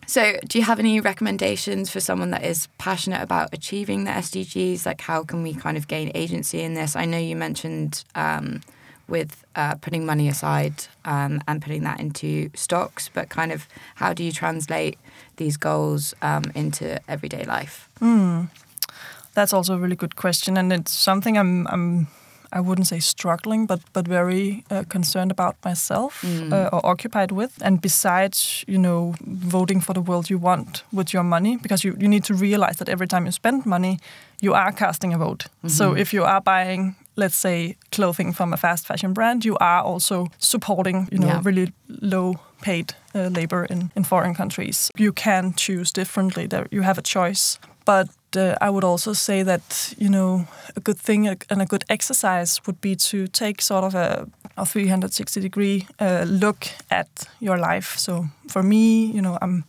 So, 0.08 0.22
do 0.48 0.58
you 0.58 0.64
have 0.64 0.78
any 0.80 1.00
recommendations 1.00 1.90
for 1.90 2.00
someone 2.00 2.30
that 2.30 2.44
is 2.44 2.68
passionate 2.78 3.22
about 3.22 3.48
achieving 3.52 4.04
the 4.04 4.12
SDGs? 4.12 4.86
Like, 4.86 5.00
how 5.02 5.24
can 5.24 5.42
we 5.42 5.52
kind 5.52 5.76
of 5.76 5.86
gain 5.88 6.10
agency 6.14 6.60
in 6.60 6.74
this? 6.74 6.94
I 6.96 7.06
know 7.06 7.18
you 7.18 7.36
mentioned 7.36 8.04
um, 8.14 8.60
with 9.08 9.44
uh, 9.54 9.74
putting 9.76 10.06
money 10.06 10.28
aside 10.28 10.74
um, 11.04 11.40
and 11.46 11.62
putting 11.62 11.84
that 11.84 12.00
into 12.00 12.50
stocks, 12.54 13.10
but 13.14 13.28
kind 13.28 13.52
of 13.52 13.68
how 13.96 14.12
do 14.12 14.22
you 14.22 14.32
translate 14.32 14.98
these 15.36 15.56
goals 15.56 16.14
um, 16.22 16.44
into 16.54 17.00
everyday 17.08 17.44
life? 17.44 17.88
Mm. 18.00 18.48
That's 19.34 19.52
also 19.52 19.74
a 19.74 19.78
really 19.78 19.96
good 19.96 20.16
question, 20.16 20.56
and 20.56 20.72
it's 20.72 20.92
something 20.92 21.38
I'm, 21.38 21.66
I'm 21.66 22.06
I 22.52 22.60
wouldn't 22.60 22.86
say 22.86 23.00
struggling, 23.00 23.66
but 23.66 23.80
but 23.92 24.08
very 24.08 24.64
uh, 24.70 24.84
concerned 24.88 25.30
about 25.30 25.56
myself 25.64 26.22
mm. 26.22 26.52
uh, 26.52 26.70
or 26.72 26.80
occupied 26.86 27.32
with. 27.32 27.52
And 27.60 27.80
besides, 27.80 28.64
you 28.66 28.78
know, 28.78 29.14
voting 29.50 29.82
for 29.82 29.94
the 29.94 30.00
world 30.00 30.30
you 30.30 30.38
want 30.38 30.84
with 30.92 31.12
your 31.12 31.24
money, 31.24 31.56
because 31.56 31.84
you, 31.84 31.96
you 31.98 32.08
need 32.08 32.24
to 32.24 32.34
realize 32.34 32.76
that 32.76 32.88
every 32.88 33.06
time 33.06 33.26
you 33.26 33.32
spend 33.32 33.66
money, 33.66 33.98
you 34.40 34.54
are 34.54 34.72
casting 34.72 35.14
a 35.14 35.18
vote. 35.18 35.44
Mm-hmm. 35.44 35.68
So 35.68 35.96
if 35.96 36.12
you 36.12 36.24
are 36.24 36.40
buying 36.40 36.94
let's 37.16 37.36
say 37.36 37.76
clothing 37.92 38.32
from 38.32 38.52
a 38.52 38.56
fast 38.56 38.86
fashion 38.86 39.12
brand, 39.12 39.44
you 39.44 39.56
are 39.58 39.82
also 39.82 40.26
supporting, 40.38 41.08
you 41.10 41.18
know, 41.18 41.26
yeah. 41.26 41.40
really 41.44 41.72
low 41.88 42.34
paid 42.60 42.94
uh, 43.14 43.28
labor 43.28 43.64
in, 43.64 43.90
in 43.96 44.04
foreign 44.04 44.34
countries. 44.34 44.90
You 44.96 45.12
can 45.12 45.54
choose 45.54 45.92
differently. 45.92 46.46
There, 46.46 46.66
you 46.70 46.82
have 46.82 46.98
a 46.98 47.02
choice. 47.02 47.58
But 47.84 48.08
uh, 48.36 48.54
I 48.60 48.68
would 48.68 48.84
also 48.84 49.12
say 49.12 49.44
that 49.44 49.94
you 49.98 50.08
know 50.08 50.46
a 50.76 50.80
good 50.80 50.98
thing 50.98 51.28
and 51.28 51.62
a 51.62 51.66
good 51.66 51.84
exercise 51.88 52.60
would 52.66 52.80
be 52.80 52.96
to 52.96 53.28
take 53.28 53.62
sort 53.62 53.84
of 53.84 53.94
a, 53.94 54.26
a 54.56 54.66
360 54.66 55.40
degree 55.40 55.86
uh, 56.00 56.24
look 56.26 56.66
at 56.90 57.08
your 57.40 57.58
life. 57.58 57.96
So 57.96 58.26
for 58.48 58.62
me, 58.62 59.06
you 59.06 59.22
know, 59.22 59.38
I'm 59.40 59.64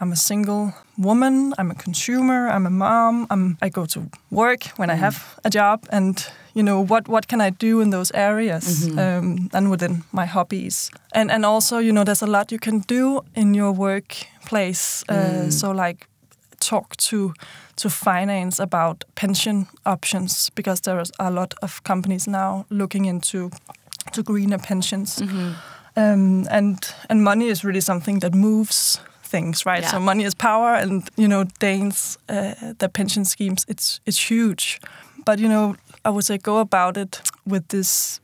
I'm 0.00 0.12
a 0.12 0.16
single 0.16 0.72
woman. 0.96 1.52
I'm 1.58 1.70
a 1.70 1.74
consumer. 1.74 2.48
I'm 2.48 2.66
a 2.66 2.70
mom. 2.70 3.26
I'm, 3.30 3.58
I 3.60 3.68
go 3.68 3.84
to 3.86 4.08
work 4.30 4.64
when 4.76 4.88
mm. 4.88 4.92
I 4.92 4.96
have 4.96 5.38
a 5.44 5.50
job, 5.50 5.86
and 5.90 6.26
you 6.54 6.62
know 6.62 6.80
what 6.80 7.08
what 7.08 7.26
can 7.28 7.40
I 7.40 7.50
do 7.50 7.80
in 7.80 7.90
those 7.90 8.10
areas 8.14 8.64
mm-hmm. 8.64 8.98
um, 8.98 9.50
and 9.52 9.70
within 9.70 10.04
my 10.12 10.26
hobbies, 10.26 10.90
and 11.12 11.30
and 11.30 11.44
also 11.44 11.78
you 11.78 11.92
know 11.92 12.04
there's 12.04 12.22
a 12.22 12.30
lot 12.30 12.52
you 12.52 12.58
can 12.58 12.80
do 12.80 13.20
in 13.34 13.54
your 13.54 13.72
workplace. 13.72 15.04
Uh, 15.08 15.14
mm. 15.14 15.52
So 15.52 15.70
like 15.70 16.06
talk 16.60 16.96
to 16.96 17.34
to 17.76 17.90
finance 17.90 18.62
about 18.62 19.04
pension 19.14 19.66
options 19.84 20.50
because 20.54 20.80
there 20.80 20.98
are 20.98 21.06
a 21.18 21.30
lot 21.30 21.54
of 21.62 21.82
companies 21.82 22.26
now 22.26 22.64
looking 22.68 23.06
into 23.06 23.50
to 24.12 24.22
greener 24.22 24.58
pensions. 24.58 25.20
Mm-hmm. 25.20 25.52
Um, 25.96 26.46
and 26.50 26.94
and 27.08 27.22
money 27.22 27.48
is 27.48 27.64
really 27.64 27.80
something 27.80 28.20
that 28.20 28.34
moves 28.34 29.00
things, 29.30 29.64
right? 29.64 29.82
Yeah. 29.82 29.90
So 29.90 30.00
money 30.00 30.24
is 30.24 30.34
power, 30.34 30.74
and 30.74 31.08
you 31.16 31.28
know 31.28 31.44
Danes, 31.58 32.18
uh, 32.28 32.74
the 32.78 32.88
pension 32.88 33.24
schemes, 33.24 33.64
it's 33.68 34.00
it's 34.06 34.30
huge. 34.30 34.80
But 35.24 35.38
you 35.38 35.48
know, 35.48 35.76
I 36.04 36.10
would 36.10 36.24
say 36.24 36.38
go 36.38 36.58
about 36.58 36.96
it 36.96 37.22
with 37.46 37.68
this, 37.68 38.20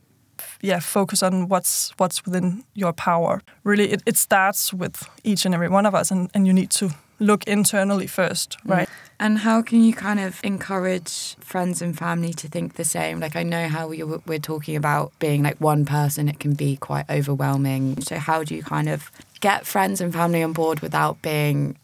yeah, 0.62 0.80
focus 0.80 1.22
on 1.22 1.48
what's 1.48 1.92
what's 1.98 2.24
within 2.24 2.64
your 2.74 2.92
power. 2.92 3.40
Really, 3.64 3.92
it, 3.92 4.02
it 4.06 4.16
starts 4.16 4.72
with 4.72 5.08
each 5.24 5.46
and 5.46 5.54
every 5.54 5.68
one 5.68 5.86
of 5.86 5.94
us, 5.94 6.10
and, 6.10 6.30
and 6.34 6.46
you 6.46 6.52
need 6.52 6.70
to 6.70 6.90
look 7.18 7.44
internally 7.46 8.06
first, 8.06 8.58
mm. 8.64 8.70
right? 8.70 8.88
And 9.18 9.38
how 9.38 9.62
can 9.62 9.82
you 9.82 9.94
kind 9.94 10.20
of 10.20 10.40
encourage 10.44 11.36
friends 11.36 11.80
and 11.80 11.96
family 11.96 12.34
to 12.34 12.48
think 12.48 12.74
the 12.74 12.84
same? 12.84 13.18
Like, 13.18 13.34
I 13.34 13.42
know 13.42 13.66
how 13.68 13.88
we're 13.88 14.38
talking 14.38 14.76
about 14.76 15.18
being 15.18 15.42
like 15.42 15.58
one 15.58 15.86
person, 15.86 16.28
it 16.28 16.38
can 16.38 16.52
be 16.52 16.76
quite 16.76 17.08
overwhelming. 17.08 18.00
So, 18.02 18.18
how 18.18 18.44
do 18.44 18.54
you 18.54 18.62
kind 18.62 18.88
of 18.88 19.10
get 19.40 19.66
friends 19.66 20.00
and 20.00 20.12
family 20.12 20.42
on 20.42 20.52
board 20.52 20.80
without 20.80 21.20
being, 21.22 21.76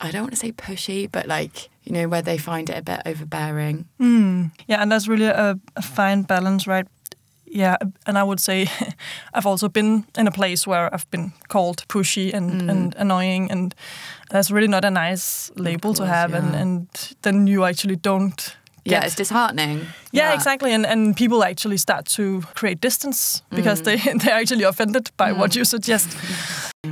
I 0.00 0.10
don't 0.10 0.22
want 0.22 0.32
to 0.32 0.38
say 0.38 0.52
pushy, 0.52 1.10
but 1.10 1.26
like, 1.26 1.68
you 1.84 1.92
know, 1.92 2.08
where 2.08 2.22
they 2.22 2.38
find 2.38 2.70
it 2.70 2.78
a 2.78 2.82
bit 2.82 3.02
overbearing? 3.06 3.86
Mm. 4.00 4.52
Yeah, 4.66 4.82
and 4.82 4.90
that's 4.92 5.08
really 5.08 5.26
a, 5.26 5.58
a 5.76 5.82
fine 5.82 6.22
balance, 6.22 6.66
right? 6.66 6.86
yeah, 7.50 7.76
and 8.06 8.16
I 8.16 8.22
would 8.22 8.40
say 8.40 8.68
I've 9.34 9.46
also 9.46 9.68
been 9.68 10.04
in 10.16 10.26
a 10.26 10.30
place 10.30 10.66
where 10.66 10.92
I've 10.94 11.10
been 11.10 11.32
called 11.48 11.84
pushy 11.88 12.32
and, 12.32 12.62
mm. 12.62 12.70
and 12.70 12.94
annoying, 12.96 13.50
and 13.50 13.74
that's 14.30 14.50
really 14.50 14.68
not 14.68 14.84
a 14.84 14.90
nice 14.90 15.50
label 15.56 15.90
course, 15.90 15.98
to 15.98 16.06
have. 16.06 16.30
Yeah. 16.30 16.38
And, 16.38 16.54
and 16.54 17.16
then 17.22 17.46
you 17.46 17.64
actually 17.64 17.96
don't. 17.96 18.56
yeah, 18.84 19.04
it's 19.04 19.16
disheartening. 19.16 19.78
Yeah, 20.12 20.28
yeah, 20.28 20.34
exactly, 20.34 20.72
and 20.72 20.86
and 20.86 21.16
people 21.16 21.42
actually 21.44 21.78
start 21.78 22.06
to 22.16 22.42
create 22.54 22.80
distance 22.80 23.42
because 23.50 23.82
mm. 23.82 23.84
they 23.84 24.18
they're 24.18 24.40
actually 24.40 24.64
offended 24.64 25.10
by 25.16 25.32
mm. 25.32 25.38
what 25.38 25.56
you 25.56 25.64
suggest. 25.64 26.08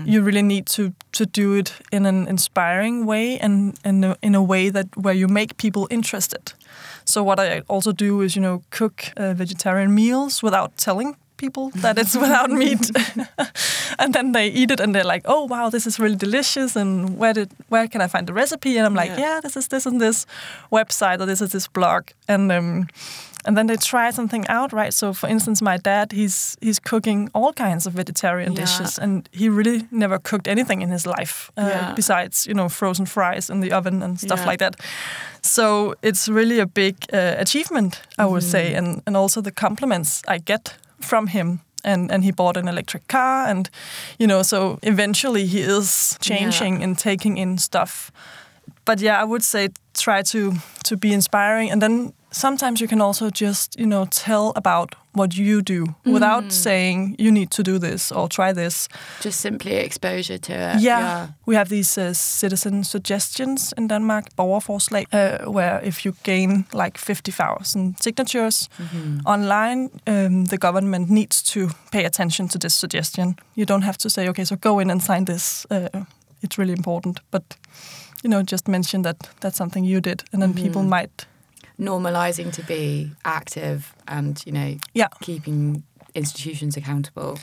You 0.08 0.22
really 0.22 0.42
need 0.42 0.66
to 0.66 0.92
to 1.12 1.26
do 1.26 1.58
it 1.58 1.72
in 1.92 2.06
an 2.06 2.28
inspiring 2.28 3.06
way 3.06 3.38
and 3.40 3.78
in 3.84 4.16
in 4.22 4.34
a 4.34 4.42
way 4.42 4.70
that 4.70 4.86
where 4.96 5.14
you 5.14 5.28
make 5.28 5.56
people 5.56 5.86
interested. 5.90 6.52
So 7.04 7.22
what 7.22 7.38
I 7.38 7.62
also 7.68 7.92
do 7.92 8.20
is, 8.22 8.36
you 8.36 8.42
know, 8.42 8.62
cook 8.70 9.12
uh, 9.16 9.32
vegetarian 9.34 9.94
meals 9.94 10.42
without 10.42 10.76
telling 10.76 11.16
people 11.38 11.70
that 11.82 11.98
it's 11.98 12.14
without 12.24 12.50
meat, 12.50 12.90
and 13.98 14.12
then 14.12 14.32
they 14.32 14.48
eat 14.48 14.70
it 14.70 14.80
and 14.80 14.94
they're 14.94 15.12
like, 15.14 15.22
"Oh 15.24 15.46
wow, 15.46 15.70
this 15.70 15.86
is 15.86 15.98
really 15.98 16.16
delicious!" 16.16 16.76
And 16.76 17.16
where 17.18 17.32
did 17.32 17.48
where 17.70 17.88
can 17.88 18.02
I 18.02 18.08
find 18.08 18.26
the 18.26 18.34
recipe? 18.34 18.76
And 18.78 18.86
I'm 18.86 18.94
like, 18.94 19.10
"Yeah, 19.10 19.34
yeah 19.34 19.40
this 19.40 19.56
is 19.56 19.68
this 19.68 19.86
and 19.86 20.00
this 20.00 20.26
website 20.70 21.20
or 21.20 21.26
this 21.26 21.40
is 21.40 21.50
this 21.50 21.68
blog." 21.68 22.02
And 22.28 22.52
um, 22.52 22.88
and 23.48 23.56
then 23.56 23.66
they 23.66 23.76
try 23.76 24.10
something 24.10 24.46
out, 24.48 24.72
right? 24.72 24.92
So, 24.92 25.12
for 25.14 25.26
instance, 25.28 25.62
my 25.62 25.78
dad, 25.78 26.12
he's 26.12 26.56
he's 26.60 26.78
cooking 26.78 27.30
all 27.32 27.52
kinds 27.52 27.86
of 27.86 27.94
vegetarian 27.94 28.52
yeah. 28.52 28.60
dishes, 28.60 28.98
and 28.98 29.28
he 29.32 29.48
really 29.48 29.88
never 29.90 30.18
cooked 30.18 30.48
anything 30.48 30.82
in 30.82 30.90
his 30.90 31.06
life 31.06 31.50
uh, 31.56 31.62
yeah. 31.62 31.94
besides, 31.94 32.46
you 32.46 32.54
know, 32.54 32.68
frozen 32.68 33.06
fries 33.06 33.50
in 33.50 33.60
the 33.60 33.72
oven 33.72 34.02
and 34.02 34.20
stuff 34.20 34.40
yeah. 34.40 34.50
like 34.50 34.58
that. 34.58 34.76
So 35.42 35.94
it's 36.02 36.28
really 36.28 36.60
a 36.60 36.66
big 36.66 36.94
uh, 37.12 37.36
achievement, 37.38 38.02
I 38.18 38.26
would 38.26 38.42
mm. 38.42 38.50
say, 38.50 38.74
and 38.74 39.02
and 39.06 39.16
also 39.16 39.40
the 39.40 39.52
compliments 39.52 40.22
I 40.28 40.38
get 40.38 40.76
from 41.00 41.28
him 41.28 41.60
and 41.84 42.12
and 42.12 42.24
he 42.24 42.32
bought 42.32 42.56
an 42.56 42.68
electric 42.68 43.06
car 43.08 43.46
and 43.48 43.70
you 44.18 44.26
know 44.26 44.42
so 44.42 44.78
eventually 44.82 45.46
he 45.46 45.60
is 45.60 46.16
changing 46.20 46.76
yeah. 46.76 46.84
and 46.84 46.98
taking 46.98 47.38
in 47.38 47.58
stuff 47.58 48.10
but 48.88 49.00
yeah 49.00 49.20
i 49.20 49.24
would 49.24 49.44
say 49.44 49.68
try 49.94 50.22
to 50.22 50.52
to 50.84 50.96
be 50.96 51.12
inspiring 51.12 51.70
and 51.72 51.82
then 51.82 52.12
sometimes 52.30 52.80
you 52.80 52.88
can 52.88 53.00
also 53.00 53.30
just 53.30 53.78
you 53.78 53.86
know 53.86 54.06
tell 54.10 54.52
about 54.54 54.94
what 55.12 55.36
you 55.36 55.62
do 55.62 55.84
mm. 55.84 56.12
without 56.12 56.52
saying 56.52 57.16
you 57.18 57.30
need 57.30 57.50
to 57.50 57.62
do 57.62 57.78
this 57.78 58.12
or 58.12 58.28
try 58.28 58.52
this 58.52 58.88
just 59.24 59.40
simply 59.40 59.72
exposure 59.72 60.38
to 60.38 60.52
it 60.52 60.80
yeah, 60.80 61.00
yeah. 61.00 61.26
we 61.46 61.54
have 61.54 61.68
these 61.68 62.00
uh, 62.00 62.14
citizen 62.14 62.84
suggestions 62.84 63.74
in 63.76 63.88
denmark 63.88 64.24
borgerforslag 64.36 65.06
uh, 65.12 65.50
where 65.52 65.80
if 65.84 66.04
you 66.04 66.14
gain 66.22 66.64
like 66.72 66.98
50,000 66.98 67.96
signatures 68.00 68.68
mm-hmm. 68.78 69.18
online 69.26 69.90
um, 70.06 70.46
the 70.46 70.58
government 70.58 71.10
needs 71.10 71.42
to 71.42 71.68
pay 71.90 72.04
attention 72.04 72.48
to 72.48 72.58
this 72.58 72.74
suggestion 72.74 73.34
you 73.54 73.66
don't 73.66 73.84
have 73.84 73.98
to 73.98 74.08
say 74.08 74.28
okay 74.28 74.44
so 74.44 74.56
go 74.56 74.80
in 74.80 74.90
and 74.90 75.02
sign 75.02 75.24
this 75.24 75.66
uh, 75.70 75.88
it's 76.42 76.58
really 76.58 76.72
important 76.72 77.20
but 77.30 77.56
you 78.22 78.30
know 78.30 78.42
just 78.42 78.68
mention 78.68 79.02
that 79.02 79.28
that's 79.40 79.56
something 79.56 79.84
you 79.84 80.00
did 80.00 80.24
and 80.32 80.42
then 80.42 80.52
mm-hmm. 80.52 80.64
people 80.64 80.82
might 80.82 81.26
normalizing 81.78 82.52
to 82.52 82.62
be 82.62 83.10
active 83.24 83.94
and 84.08 84.42
you 84.44 84.52
know 84.52 84.76
yeah. 84.94 85.08
keeping 85.20 85.82
institutions 86.14 86.76
accountable 86.76 87.38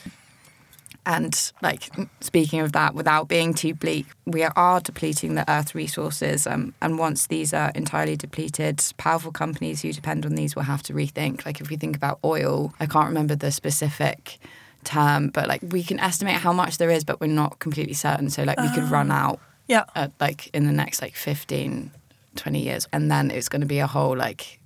and 1.06 1.52
like 1.62 1.88
speaking 2.20 2.60
of 2.60 2.72
that 2.72 2.94
without 2.94 3.28
being 3.28 3.54
too 3.54 3.72
bleak 3.72 4.06
we 4.26 4.42
are 4.42 4.80
depleting 4.80 5.36
the 5.36 5.50
earth 5.50 5.74
resources 5.74 6.46
um, 6.46 6.74
and 6.82 6.98
once 6.98 7.28
these 7.28 7.54
are 7.54 7.70
entirely 7.74 8.16
depleted 8.16 8.82
powerful 8.98 9.32
companies 9.32 9.82
who 9.82 9.92
depend 9.92 10.26
on 10.26 10.34
these 10.34 10.54
will 10.54 10.64
have 10.64 10.82
to 10.82 10.92
rethink 10.92 11.46
like 11.46 11.60
if 11.60 11.70
we 11.70 11.76
think 11.76 11.96
about 11.96 12.18
oil 12.24 12.74
i 12.80 12.86
can't 12.86 13.08
remember 13.08 13.34
the 13.34 13.50
specific 13.50 14.38
term 14.84 15.28
but 15.28 15.48
like 15.48 15.62
we 15.70 15.82
can 15.82 15.98
estimate 16.00 16.34
how 16.34 16.52
much 16.52 16.76
there 16.76 16.90
is 16.90 17.04
but 17.04 17.20
we're 17.20 17.26
not 17.26 17.58
completely 17.58 17.94
certain 17.94 18.28
so 18.28 18.42
like 18.42 18.60
we 18.60 18.68
could 18.74 18.84
run 18.90 19.10
ah. 19.10 19.28
out 19.30 19.40
yeah 19.66 19.84
at, 19.94 20.12
like 20.20 20.48
in 20.48 20.66
the 20.66 20.72
next 20.72 21.02
like 21.02 21.14
15 21.14 21.90
20 22.36 22.60
years. 22.60 22.86
And 22.92 23.10
then 23.10 23.30
it's 23.30 23.48
going 23.48 23.62
to 23.62 23.66
be 23.66 23.80
a 23.80 23.86
whole 23.86 24.16
like, 24.16 24.60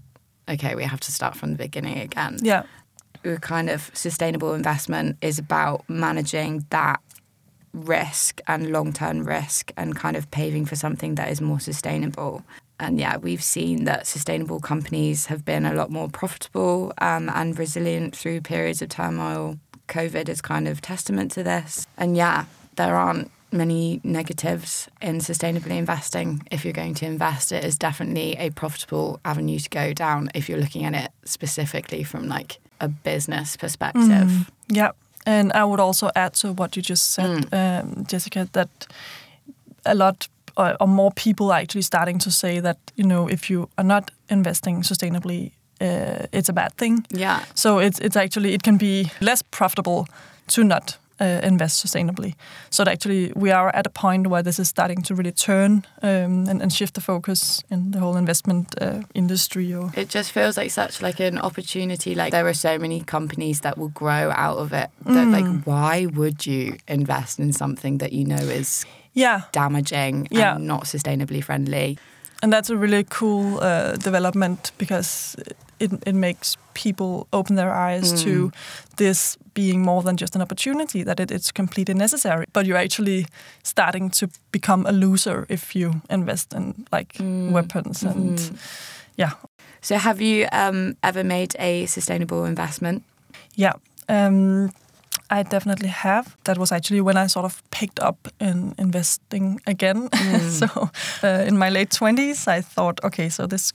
okay, 0.48 0.74
we 0.74 0.84
have 0.84 1.00
to 1.00 1.12
start 1.12 1.36
from 1.36 1.52
the 1.52 1.58
beginning 1.58 1.98
again. 1.98 2.38
Yeah. 2.42 2.64
Kind 3.40 3.70
of 3.70 3.90
sustainable 3.94 4.54
investment 4.54 5.16
is 5.22 5.38
about 5.38 5.88
managing 5.88 6.66
that 6.70 7.00
risk 7.72 8.40
and 8.46 8.72
long 8.72 8.92
term 8.92 9.24
risk 9.24 9.72
and 9.76 9.94
kind 9.94 10.16
of 10.16 10.30
paving 10.30 10.66
for 10.66 10.76
something 10.76 11.14
that 11.14 11.30
is 11.30 11.40
more 11.40 11.60
sustainable. 11.60 12.42
And 12.78 12.98
yeah, 12.98 13.18
we've 13.18 13.42
seen 13.42 13.84
that 13.84 14.06
sustainable 14.06 14.58
companies 14.58 15.26
have 15.26 15.44
been 15.44 15.66
a 15.66 15.74
lot 15.74 15.90
more 15.90 16.08
profitable 16.08 16.94
um, 16.98 17.28
and 17.28 17.58
resilient 17.58 18.16
through 18.16 18.40
periods 18.40 18.80
of 18.80 18.88
turmoil. 18.88 19.58
COVID 19.88 20.28
is 20.30 20.40
kind 20.40 20.66
of 20.66 20.80
testament 20.80 21.30
to 21.32 21.42
this. 21.42 21.86
And 21.98 22.16
yeah, 22.16 22.46
there 22.76 22.96
aren't 22.96 23.30
many 23.52 24.00
negatives 24.04 24.88
in 25.00 25.18
sustainably 25.18 25.76
investing. 25.78 26.46
If 26.50 26.64
you're 26.64 26.72
going 26.72 26.94
to 26.94 27.06
invest, 27.06 27.52
it 27.52 27.64
is 27.64 27.76
definitely 27.78 28.36
a 28.36 28.50
profitable 28.50 29.20
avenue 29.24 29.58
to 29.58 29.70
go 29.70 29.92
down 29.92 30.30
if 30.34 30.48
you're 30.48 30.60
looking 30.60 30.84
at 30.84 30.94
it 30.94 31.10
specifically 31.24 32.04
from 32.04 32.28
like 32.28 32.58
a 32.80 32.88
business 32.88 33.56
perspective. 33.56 34.02
Mm, 34.02 34.46
yeah. 34.68 34.90
And 35.26 35.52
I 35.52 35.64
would 35.64 35.80
also 35.80 36.10
add 36.16 36.34
to 36.34 36.52
what 36.52 36.76
you 36.76 36.82
just 36.82 37.12
said, 37.12 37.50
mm. 37.50 37.80
um, 37.80 38.06
Jessica, 38.06 38.48
that 38.52 38.86
a 39.84 39.94
lot 39.94 40.28
or, 40.56 40.76
or 40.80 40.88
more 40.88 41.10
people 41.12 41.52
are 41.52 41.60
actually 41.60 41.82
starting 41.82 42.18
to 42.18 42.30
say 42.30 42.60
that 42.60 42.78
you 42.96 43.04
know 43.04 43.28
if 43.28 43.50
you 43.50 43.68
are 43.76 43.84
not 43.84 44.10
investing 44.28 44.82
sustainably, 44.82 45.52
uh, 45.80 46.26
it's 46.32 46.48
a 46.48 46.52
bad 46.52 46.72
thing. 46.74 47.06
Yeah. 47.10 47.44
So 47.54 47.78
it's 47.78 47.98
it's 48.00 48.16
actually 48.16 48.54
it 48.54 48.62
can 48.62 48.78
be 48.78 49.10
less 49.20 49.42
profitable 49.42 50.06
to 50.48 50.64
not 50.64 50.98
uh, 51.20 51.40
invest 51.42 51.84
sustainably. 51.84 52.34
So 52.70 52.84
that 52.84 52.92
actually 52.92 53.32
we 53.36 53.50
are 53.50 53.74
at 53.74 53.86
a 53.86 53.90
point 53.90 54.26
where 54.28 54.42
this 54.42 54.58
is 54.58 54.68
starting 54.68 55.02
to 55.02 55.14
really 55.14 55.32
turn 55.32 55.84
um, 56.02 56.48
and, 56.48 56.62
and, 56.62 56.72
shift 56.72 56.94
the 56.94 57.00
focus 57.00 57.62
in 57.70 57.90
the 57.90 57.98
whole 57.98 58.16
investment 58.16 58.74
uh, 58.80 59.00
industry. 59.14 59.74
Or 59.74 59.90
it 59.96 60.08
just 60.08 60.32
feels 60.32 60.56
like 60.56 60.70
such 60.70 61.02
like 61.02 61.20
an 61.20 61.38
opportunity. 61.38 62.14
Like 62.14 62.32
there 62.32 62.46
are 62.46 62.54
so 62.54 62.78
many 62.78 63.00
companies 63.00 63.60
that 63.60 63.76
will 63.76 63.88
grow 63.88 64.30
out 64.30 64.58
of 64.58 64.72
it. 64.72 64.90
That 65.04 65.26
mm. 65.26 65.32
like 65.32 65.64
why 65.64 66.06
would 66.06 66.46
you 66.46 66.76
invest 66.88 67.38
in 67.38 67.52
something 67.52 67.98
that 67.98 68.12
you 68.12 68.24
know 68.24 68.36
is 68.36 68.84
yeah 69.12 69.42
damaging 69.52 70.28
yeah. 70.30 70.56
and 70.56 70.66
not 70.66 70.84
sustainably 70.84 71.42
friendly? 71.42 71.98
And 72.42 72.52
that's 72.52 72.70
a 72.70 72.76
really 72.76 73.04
cool 73.04 73.60
uh, 73.60 73.96
development 73.96 74.72
because 74.78 75.36
it, 75.78 75.92
it 76.06 76.14
makes 76.14 76.56
people 76.74 77.26
open 77.32 77.56
their 77.56 77.72
eyes 77.72 78.12
mm. 78.12 78.22
to 78.22 78.52
this 78.96 79.36
being 79.54 79.82
more 79.82 80.02
than 80.02 80.16
just 80.16 80.34
an 80.34 80.42
opportunity, 80.42 81.02
that 81.02 81.20
it, 81.20 81.30
it's 81.30 81.52
completely 81.52 81.94
necessary. 81.94 82.46
But 82.52 82.66
you're 82.66 82.78
actually 82.78 83.26
starting 83.62 84.10
to 84.10 84.28
become 84.52 84.86
a 84.86 84.92
loser 84.92 85.46
if 85.48 85.74
you 85.76 86.00
invest 86.08 86.54
in 86.54 86.86
like 86.92 87.14
mm. 87.14 87.50
weapons 87.50 88.02
and 88.02 88.38
mm. 88.38 88.56
yeah. 89.16 89.32
So, 89.82 89.96
have 89.96 90.20
you 90.20 90.46
um, 90.52 90.96
ever 91.02 91.24
made 91.24 91.56
a 91.58 91.86
sustainable 91.86 92.44
investment? 92.44 93.02
Yeah. 93.54 93.72
Um, 94.08 94.72
I 95.30 95.44
definitely 95.44 95.88
have. 95.88 96.36
That 96.44 96.58
was 96.58 96.72
actually 96.72 97.00
when 97.00 97.16
I 97.16 97.28
sort 97.28 97.44
of 97.44 97.62
picked 97.70 98.00
up 98.00 98.28
in 98.40 98.74
investing 98.78 99.60
again. 99.66 100.08
Mm. 100.08 100.50
so 100.60 100.90
uh, 101.22 101.44
in 101.46 101.56
my 101.56 101.70
late 101.70 101.90
20s, 101.90 102.48
I 102.48 102.60
thought, 102.60 103.00
okay, 103.04 103.28
so 103.28 103.46
this 103.46 103.72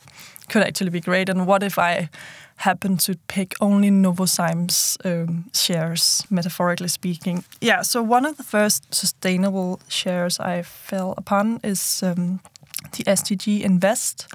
could 0.50 0.64
actually 0.64 0.90
be 0.90 1.00
great. 1.00 1.30
And 1.30 1.48
what 1.48 1.64
if 1.64 1.80
I 1.80 2.10
happen 2.58 2.98
to 2.98 3.16
pick 3.28 3.54
only 3.62 3.90
Novozymes 3.90 4.98
um, 5.06 5.46
shares, 5.54 6.26
metaphorically 6.30 6.90
speaking? 6.90 7.44
Yeah, 7.62 7.84
so 7.84 8.02
one 8.02 8.26
of 8.26 8.38
the 8.38 8.44
first 8.44 8.94
sustainable 8.94 9.80
shares 9.88 10.40
I 10.40 10.62
fell 10.62 11.14
upon 11.18 11.60
is 11.64 12.04
um, 12.04 12.40
the 12.92 13.04
SDG 13.04 13.62
Invest 13.62 14.28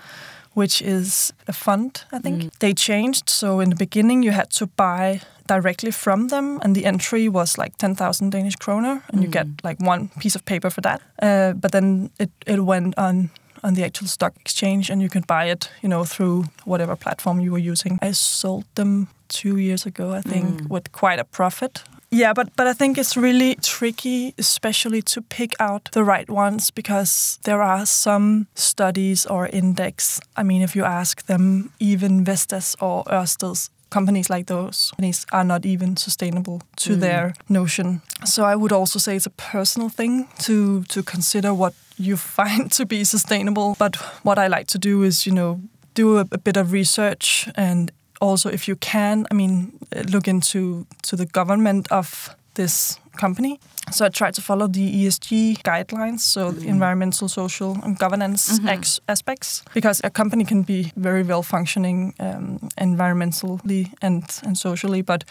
which 0.60 0.82
is 0.82 1.32
a 1.48 1.52
fund, 1.52 2.04
I 2.12 2.18
think. 2.18 2.42
Mm. 2.42 2.50
They 2.58 2.74
changed. 2.74 3.30
So 3.30 3.60
in 3.60 3.70
the 3.70 3.76
beginning, 3.76 4.22
you 4.22 4.32
had 4.32 4.50
to 4.50 4.66
buy 4.66 5.20
directly 5.46 5.90
from 5.90 6.28
them, 6.28 6.60
and 6.62 6.76
the 6.76 6.84
entry 6.84 7.28
was 7.28 7.58
like 7.58 7.72
10,000 7.78 8.30
Danish 8.30 8.56
kroner, 8.56 9.02
and 9.08 9.20
mm. 9.20 9.22
you 9.22 9.28
get 9.28 9.46
mm. 9.46 9.64
like 9.64 9.80
one 9.80 10.08
piece 10.20 10.36
of 10.36 10.44
paper 10.44 10.70
for 10.70 10.82
that. 10.82 11.00
Uh, 11.22 11.54
but 11.54 11.72
then 11.72 12.10
it, 12.18 12.30
it 12.46 12.60
went 12.60 12.94
on 12.98 13.30
on 13.62 13.74
the 13.74 13.84
actual 13.84 14.08
stock 14.08 14.32
exchange, 14.40 14.90
and 14.90 15.02
you 15.02 15.08
could 15.08 15.26
buy 15.26 15.50
it, 15.50 15.70
you 15.82 15.88
know, 15.88 16.04
through 16.04 16.44
whatever 16.64 16.96
platform 16.96 17.40
you 17.40 17.52
were 17.52 17.70
using. 17.72 17.98
I 18.02 18.12
sold 18.12 18.64
them 18.74 19.08
two 19.28 19.56
years 19.56 19.86
ago, 19.86 20.12
I 20.18 20.22
think, 20.22 20.46
mm. 20.46 20.68
with 20.70 20.92
quite 20.92 21.20
a 21.20 21.24
profit. 21.24 21.84
Yeah, 22.10 22.32
but 22.32 22.48
but 22.56 22.66
I 22.66 22.72
think 22.72 22.98
it's 22.98 23.16
really 23.16 23.54
tricky, 23.54 24.34
especially 24.38 25.02
to 25.02 25.22
pick 25.22 25.54
out 25.60 25.88
the 25.92 26.02
right 26.02 26.28
ones 26.28 26.72
because 26.72 27.38
there 27.42 27.62
are 27.62 27.86
some 27.86 28.46
studies 28.54 29.26
or 29.26 29.46
index. 29.52 30.20
I 30.36 30.42
mean, 30.42 30.62
if 30.62 30.74
you 30.74 30.84
ask 30.84 31.26
them, 31.26 31.70
even 31.78 32.24
Vestas 32.24 32.76
or 32.80 33.04
Ørsted's 33.04 33.70
companies 33.90 34.30
like 34.30 34.46
those 34.46 34.90
companies 34.90 35.26
are 35.32 35.44
not 35.44 35.66
even 35.66 35.96
sustainable 35.96 36.62
to 36.76 36.96
mm. 36.96 37.00
their 37.00 37.34
notion. 37.48 38.00
So 38.24 38.44
I 38.44 38.56
would 38.56 38.72
also 38.72 38.98
say 38.98 39.16
it's 39.16 39.26
a 39.26 39.52
personal 39.52 39.88
thing 39.88 40.26
to 40.38 40.82
to 40.84 41.02
consider 41.02 41.54
what 41.54 41.74
you 41.96 42.16
find 42.36 42.72
to 42.72 42.86
be 42.86 43.04
sustainable. 43.04 43.74
But 43.78 43.96
what 44.24 44.38
I 44.38 44.48
like 44.48 44.66
to 44.66 44.78
do 44.78 45.04
is, 45.04 45.26
you 45.26 45.32
know, 45.32 45.60
do 45.94 46.18
a, 46.18 46.26
a 46.32 46.38
bit 46.38 46.56
of 46.56 46.72
research 46.72 47.48
and 47.54 47.90
also 48.20 48.48
if 48.48 48.68
you 48.68 48.76
can, 48.76 49.26
I 49.30 49.34
mean, 49.34 49.72
look 50.12 50.28
into 50.28 50.86
to 51.02 51.16
the 51.16 51.26
government 51.26 51.90
of 51.90 52.36
this 52.54 52.98
company. 53.16 53.58
So 53.90 54.04
I 54.04 54.08
try 54.08 54.30
to 54.30 54.40
follow 54.40 54.68
the 54.68 55.04
ESG 55.04 55.62
guidelines, 55.62 56.20
so 56.20 56.52
mm. 56.52 56.64
environmental, 56.64 57.28
social, 57.28 57.76
and 57.82 57.98
governance 57.98 58.52
mm 58.52 58.66
-hmm. 58.66 59.00
aspects, 59.06 59.62
because 59.74 60.06
a 60.06 60.10
company 60.10 60.44
can 60.44 60.62
be 60.64 60.92
very 60.94 61.24
well 61.24 61.42
functioning 61.42 62.14
um, 62.18 62.58
environmentally 62.76 63.90
and 64.00 64.40
and 64.46 64.58
socially, 64.58 65.02
but 65.02 65.24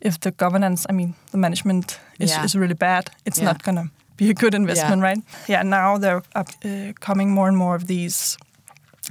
if 0.00 0.18
the 0.18 0.32
governance, 0.36 0.86
I 0.90 0.92
mean, 0.92 1.14
the 1.30 1.38
management 1.38 2.00
is, 2.18 2.30
yeah. 2.30 2.44
is 2.44 2.54
really 2.54 2.74
bad, 2.76 3.10
it's 3.24 3.38
yeah. 3.38 3.52
not 3.52 3.62
gonna 3.62 3.90
be 4.16 4.30
a 4.30 4.34
good 4.34 4.54
investment, 4.54 5.02
yeah. 5.02 5.08
right? 5.08 5.24
Yeah. 5.48 5.62
Now 5.64 5.98
there 5.98 6.22
are 6.34 6.44
uh, 6.64 6.92
coming 7.00 7.30
more 7.30 7.48
and 7.48 7.56
more 7.56 7.76
of 7.76 7.86
these 7.86 8.36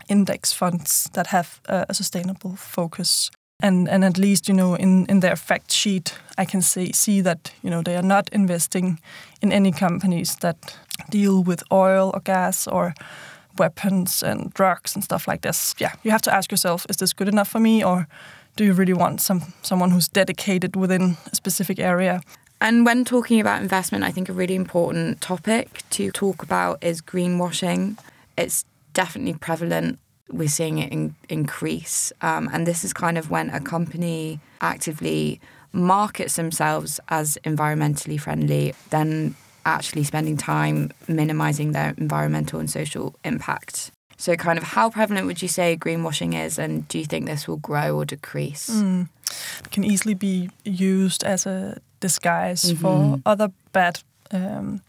index 0.08 0.54
funds 0.54 1.10
that 1.13 1.27
have 1.27 1.60
uh, 1.69 1.86
a 1.89 1.93
sustainable 1.93 2.56
focus. 2.56 3.32
And 3.63 3.89
and 3.89 4.04
at 4.04 4.17
least 4.17 4.47
you 4.47 4.56
know 4.56 4.75
in 4.75 5.06
in 5.10 5.19
their 5.19 5.36
fact 5.36 5.71
sheet 5.71 6.17
i 6.38 6.45
can 6.45 6.62
see 6.62 6.91
see 6.93 7.21
that 7.21 7.54
you 7.63 7.69
know 7.69 7.84
they 7.84 7.95
are 7.95 8.08
not 8.08 8.30
investing 8.32 8.99
in 9.41 9.51
any 9.51 9.71
companies 9.71 10.36
that 10.36 10.77
deal 11.12 11.43
with 11.43 11.63
oil 11.71 12.10
or 12.13 12.21
gas 12.23 12.67
or 12.67 12.93
weapons 13.58 14.23
and 14.23 14.51
drugs 14.54 14.95
and 14.95 15.04
stuff 15.04 15.27
like 15.27 15.41
this. 15.41 15.75
Yeah 15.80 15.93
you 16.04 16.12
have 16.12 16.21
to 16.21 16.32
ask 16.32 16.51
yourself 16.51 16.86
is 16.89 16.97
this 16.97 17.13
good 17.13 17.27
enough 17.27 17.49
for 17.49 17.60
me? 17.60 17.84
Or 17.84 18.08
do 18.56 18.63
you 18.63 18.73
really 18.73 18.93
want 18.93 19.21
some 19.21 19.41
someone 19.62 19.91
who's 19.93 20.10
dedicated 20.13 20.75
within 20.75 21.17
a 21.32 21.36
specific 21.36 21.80
area? 21.80 22.21
And 22.60 22.86
when 22.86 23.06
talking 23.06 23.41
about 23.41 23.62
investment 23.62 24.04
i 24.04 24.12
think 24.12 24.30
a 24.30 24.34
really 24.34 24.56
important 24.56 25.21
topic 25.21 25.67
to 25.89 26.12
talk 26.12 26.43
about 26.43 26.84
is 26.84 27.01
greenwashing. 27.01 27.97
It's 28.38 28.65
definitely 28.93 29.34
prevalent 29.34 29.99
we're 30.32 30.47
seeing 30.47 30.77
it 30.77 30.91
in, 30.91 31.15
increase. 31.30 32.13
Um, 32.21 32.49
and 32.54 32.65
this 32.65 32.84
is 32.84 32.93
kind 32.93 33.17
of 33.17 33.30
when 33.30 33.49
a 33.49 33.60
company 33.60 34.39
actively 34.62 35.41
markets 35.73 36.36
themselves 36.36 36.99
as 37.10 37.38
environmentally 37.43 38.19
friendly, 38.19 38.73
then 38.89 39.36
actually 39.65 40.04
spending 40.04 40.38
time 40.38 40.91
minimizing 41.08 41.71
their 41.71 41.93
environmental 41.97 42.60
and 42.60 42.69
social 42.69 43.15
impact. 43.23 43.91
So, 44.17 44.36
kind 44.36 44.58
of, 44.58 44.63
how 44.63 44.89
prevalent 44.89 45.25
would 45.25 45.41
you 45.41 45.47
say 45.47 45.75
greenwashing 45.75 46.39
is, 46.39 46.60
and 46.60 46.88
do 46.88 46.99
you 46.99 47.06
think 47.06 47.25
this 47.25 47.47
will 47.47 47.58
grow 47.58 47.97
or 47.97 48.06
decrease? 48.06 48.69
Mm. 48.69 49.10
It 49.65 49.71
can 49.71 49.84
easily 49.84 50.13
be 50.13 50.49
used 50.63 51.23
as 51.23 51.45
a 51.45 51.82
disguise 51.99 52.65
mm-hmm. 52.65 52.82
for 52.82 53.19
other 53.25 53.51
bad 53.71 54.01
um, 54.32 54.82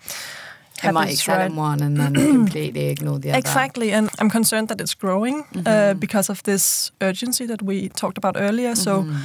it 0.83 0.93
might 0.93 1.11
excel 1.11 1.39
right. 1.39 1.53
one 1.53 1.83
and 1.83 1.97
then 1.97 2.15
completely 2.33 2.89
ignore 2.89 3.19
the 3.19 3.31
other. 3.31 3.39
Exactly, 3.39 3.93
and 3.93 4.11
I'm 4.19 4.31
concerned 4.31 4.69
that 4.69 4.81
it's 4.81 4.95
growing 4.95 5.41
uh, 5.41 5.45
mm-hmm. 5.45 5.69
uh, 5.69 5.95
because 5.95 6.31
of 6.31 6.43
this 6.43 6.91
urgency 7.01 7.47
that 7.47 7.63
we 7.63 7.89
talked 7.89 8.19
about 8.19 8.37
earlier. 8.37 8.75
So 8.75 9.03
mm-hmm. 9.03 9.17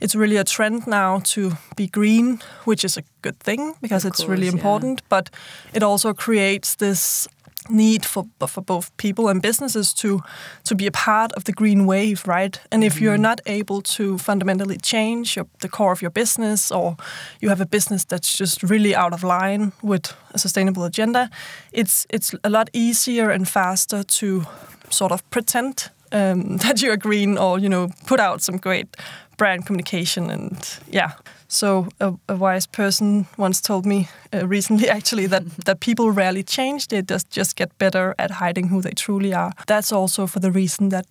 it's 0.00 0.14
really 0.14 0.36
a 0.36 0.44
trend 0.44 0.86
now 0.86 1.20
to 1.24 1.52
be 1.76 1.86
green, 1.86 2.40
which 2.64 2.84
is 2.84 2.96
a 2.96 3.02
good 3.22 3.38
thing 3.40 3.74
because 3.80 4.04
of 4.04 4.10
it's 4.10 4.20
course, 4.20 4.30
really 4.30 4.48
important. 4.48 5.00
Yeah. 5.00 5.06
But 5.08 5.30
it 5.74 5.82
also 5.82 6.14
creates 6.14 6.74
this 6.76 7.28
need 7.68 8.04
for 8.04 8.26
for 8.46 8.62
both 8.62 8.90
people 8.96 9.28
and 9.28 9.42
businesses 9.42 9.92
to 9.94 10.20
to 10.64 10.74
be 10.74 10.86
a 10.86 10.90
part 10.90 11.32
of 11.32 11.44
the 11.44 11.52
green 11.52 11.86
wave, 11.86 12.26
right? 12.26 12.60
And 12.70 12.84
if 12.84 12.94
mm-hmm. 12.94 13.04
you're 13.04 13.18
not 13.18 13.40
able 13.46 13.82
to 13.82 14.18
fundamentally 14.18 14.78
change 14.78 15.36
your, 15.36 15.46
the 15.60 15.68
core 15.68 15.92
of 15.92 16.02
your 16.02 16.10
business, 16.10 16.72
or 16.72 16.96
you 17.40 17.48
have 17.48 17.60
a 17.60 17.66
business 17.66 18.04
that's 18.04 18.38
just 18.38 18.62
really 18.62 18.94
out 18.94 19.12
of 19.12 19.22
line 19.22 19.72
with 19.82 20.14
a 20.34 20.38
sustainable 20.38 20.84
agenda, 20.84 21.30
it's 21.72 22.06
it's 22.10 22.34
a 22.44 22.50
lot 22.50 22.68
easier 22.72 23.30
and 23.30 23.48
faster 23.48 24.04
to 24.04 24.44
sort 24.90 25.12
of 25.12 25.22
pretend 25.30 25.90
um, 26.12 26.56
that 26.62 26.82
you're 26.82 26.96
green, 26.96 27.38
or 27.38 27.58
you 27.58 27.68
know, 27.68 27.90
put 28.06 28.20
out 28.20 28.42
some 28.42 28.58
great 28.58 28.96
brand 29.38 29.66
communication 29.66 30.30
and 30.30 30.78
yeah 30.90 31.12
so 31.52 31.86
a, 32.00 32.14
a, 32.28 32.34
wise 32.34 32.66
person 32.66 33.26
once 33.36 33.60
told 33.60 33.84
me 33.84 34.08
uh, 34.32 34.48
recently, 34.48 34.88
actually, 34.98 35.26
that 35.28 35.42
that 35.66 35.80
people 35.80 36.10
rarely 36.10 36.42
change; 36.42 36.88
they 36.88 37.02
just 37.02 37.30
just 37.36 37.56
get 37.56 37.78
better 37.78 38.14
at 38.18 38.30
hiding 38.30 38.68
who 38.68 38.80
they 38.80 38.92
truly 38.94 39.34
are. 39.34 39.52
That's 39.66 39.92
also 39.92 40.26
for 40.26 40.40
the 40.40 40.50
reason 40.50 40.88
that 40.88 41.06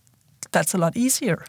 that's 0.51 0.73
a 0.73 0.77
lot 0.77 0.97
easier. 0.97 1.45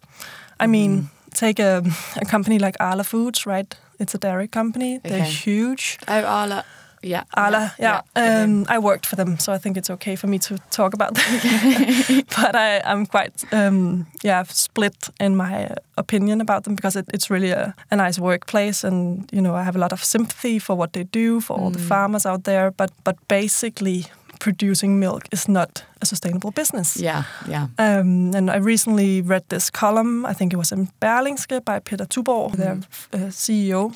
I 0.61 0.67
mean, 0.67 1.03
mm. 1.03 1.09
take 1.35 1.63
a, 1.63 1.83
a 2.21 2.25
company 2.25 2.59
like 2.59 2.77
Arla 2.81 3.05
Foods, 3.05 3.47
right? 3.47 3.75
It's 3.99 4.15
a 4.15 4.19
dairy 4.19 4.49
company. 4.49 4.97
Okay. 4.97 5.09
They're 5.09 5.25
huge. 5.25 5.99
Oh, 6.09 6.25
Arla. 6.25 6.65
Yeah. 7.03 7.25
Arla, 7.35 7.75
yeah. 7.79 8.03
yeah. 8.17 8.43
Um, 8.43 8.65
I 8.69 8.79
worked 8.79 9.07
for 9.07 9.17
them, 9.17 9.39
so 9.39 9.53
I 9.53 9.59
think 9.59 9.77
it's 9.77 9.91
okay 9.91 10.17
for 10.17 10.29
me 10.29 10.39
to 10.39 10.59
talk 10.71 10.95
about 10.95 11.15
them. 11.15 11.25
but 12.37 12.55
I, 12.55 12.81
am 12.85 13.07
quite, 13.07 13.45
um, 13.53 14.07
yeah, 14.23 14.45
split 14.45 15.11
in 15.19 15.37
my 15.37 15.75
opinion 15.97 16.41
about 16.41 16.65
them 16.65 16.75
because 16.75 16.97
it, 16.97 17.07
it's 17.13 17.29
really 17.31 17.51
a, 17.51 17.75
a, 17.91 17.97
nice 17.97 18.19
workplace, 18.19 18.85
and 18.85 19.29
you 19.33 19.41
know 19.41 19.55
I 19.55 19.63
have 19.63 19.77
a 19.77 19.81
lot 19.81 19.93
of 19.93 20.05
sympathy 20.05 20.59
for 20.59 20.77
what 20.77 20.93
they 20.93 21.05
do 21.05 21.41
for 21.41 21.57
mm. 21.57 21.63
all 21.63 21.71
the 21.71 21.79
mm. 21.79 21.89
farmers 21.89 22.27
out 22.27 22.45
there. 22.45 22.71
But 22.71 22.91
but 23.05 23.17
basically, 23.29 24.07
producing 24.39 24.99
milk 25.01 25.23
is 25.33 25.49
not 25.49 25.85
a 26.01 26.07
sustainable 26.07 26.51
business. 26.51 26.97
Yeah, 26.97 27.25
yeah. 27.49 27.67
Um, 27.79 28.35
and 28.35 28.51
I 28.51 28.57
recently 28.57 29.23
read 29.23 29.43
this 29.49 29.71
column. 29.71 30.25
I 30.27 30.35
think 30.35 30.53
it 30.53 30.57
was 30.57 30.73
in 30.73 30.89
Berlingske 31.01 31.65
by 31.65 31.81
Peder 31.81 32.07
Tuborgh, 32.07 32.53
mm. 32.53 32.57
their 32.57 32.79
uh, 33.13 33.31
CEO, 33.31 33.93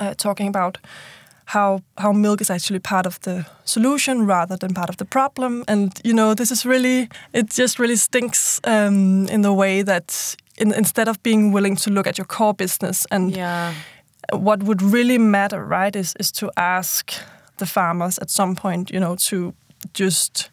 uh, 0.00 0.14
talking 0.14 0.48
about 0.48 0.78
how 1.44 1.80
how 1.98 2.12
milk 2.12 2.40
is 2.40 2.50
actually 2.50 2.80
part 2.80 3.06
of 3.06 3.18
the 3.20 3.44
solution 3.64 4.26
rather 4.26 4.56
than 4.56 4.74
part 4.74 4.88
of 4.88 4.96
the 4.96 5.04
problem. 5.04 5.64
And 5.68 5.90
you 6.04 6.14
know, 6.14 6.34
this 6.34 6.50
is 6.50 6.64
really 6.66 7.08
it 7.32 7.50
just 7.60 7.78
really 7.78 7.96
stinks 7.96 8.60
um, 8.64 9.28
in 9.28 9.42
the 9.42 9.52
way 9.52 9.82
that 9.84 10.36
in, 10.56 10.72
instead 10.74 11.08
of 11.08 11.16
being 11.22 11.52
willing 11.54 11.76
to 11.76 11.90
look 11.90 12.06
at 12.06 12.16
your 12.18 12.26
core 12.26 12.54
business 12.54 13.06
and 13.10 13.36
Yeah. 13.36 13.72
what 14.32 14.62
would 14.62 14.82
really 14.82 15.18
matter, 15.18 15.64
right, 15.70 15.96
is 15.96 16.14
is 16.18 16.32
to 16.32 16.50
ask 16.56 17.12
the 17.58 17.66
farmers 17.66 18.18
at 18.18 18.30
some 18.30 18.54
point, 18.54 18.90
you 18.90 19.00
know, 19.00 19.16
to 19.16 19.52
just 19.98 20.50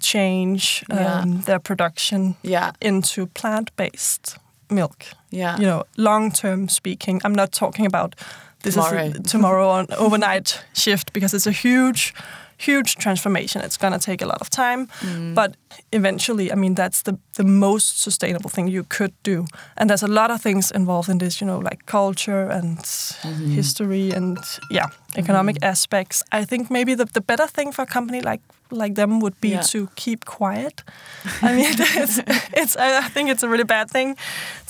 change 0.00 0.84
um, 0.90 0.98
Yeah. 0.98 1.24
their 1.44 1.58
production 1.60 2.34
Yeah. 2.42 2.70
into 2.80 3.26
plant-based 3.26 4.38
milk. 4.70 5.04
Yeah. 5.30 5.56
You 5.60 5.66
know, 5.66 5.82
long-term 5.96 6.68
speaking, 6.68 7.20
I'm 7.24 7.34
not 7.34 7.52
talking 7.52 7.86
about 7.86 8.14
this 8.62 8.74
Tomorrow. 8.74 9.04
is 9.24 9.32
tomorrow 9.32 9.68
on 9.68 9.86
overnight 9.98 10.64
shift 10.72 11.12
because 11.12 11.34
it's 11.36 11.46
a 11.46 11.52
huge, 11.68 12.14
huge 12.58 12.94
transformation. 12.96 13.62
It's 13.64 13.76
gonna 13.76 13.98
take 13.98 14.22
a 14.24 14.26
lot 14.26 14.40
of 14.40 14.48
time, 14.48 14.86
Mm. 15.00 15.34
but 15.34 15.56
eventually, 15.90 16.50
I 16.52 16.54
mean, 16.54 16.74
that's 16.74 17.02
the 17.02 17.14
the 17.36 17.44
most 17.44 18.02
sustainable 18.02 18.50
thing 18.50 18.68
you 18.68 18.84
could 18.88 19.12
do. 19.24 19.46
And 19.76 19.88
there's 19.90 20.02
a 20.04 20.12
lot 20.12 20.30
of 20.30 20.40
things 20.42 20.70
involved 20.70 21.08
in 21.08 21.18
this, 21.18 21.40
you 21.40 21.46
know, 21.46 21.58
like 21.70 21.78
culture 21.86 22.50
and 22.50 22.78
Mm-hmm. 22.78 23.54
history 23.54 24.12
and 24.16 24.38
yeah, 24.70 24.86
economic 25.16 25.56
aspects. 25.62 26.22
I 26.32 26.44
think 26.44 26.70
maybe 26.70 26.94
the, 26.94 27.04
the 27.04 27.20
better 27.20 27.46
thing 27.46 27.72
for 27.72 27.82
a 27.82 27.86
company 27.86 28.20
like 28.20 28.40
like 28.70 28.94
them 28.94 29.20
would 29.20 29.38
be 29.40 29.48
Yeah. 29.50 29.60
to 29.72 29.88
keep 29.96 30.24
quiet. 30.24 30.82
I 31.42 31.54
mean, 31.54 31.66
it's, 31.78 32.20
it's 32.54 32.76
I 32.76 33.08
think 33.08 33.28
it's 33.30 33.42
a 33.42 33.48
really 33.48 33.64
bad 33.64 33.90
thing 33.90 34.16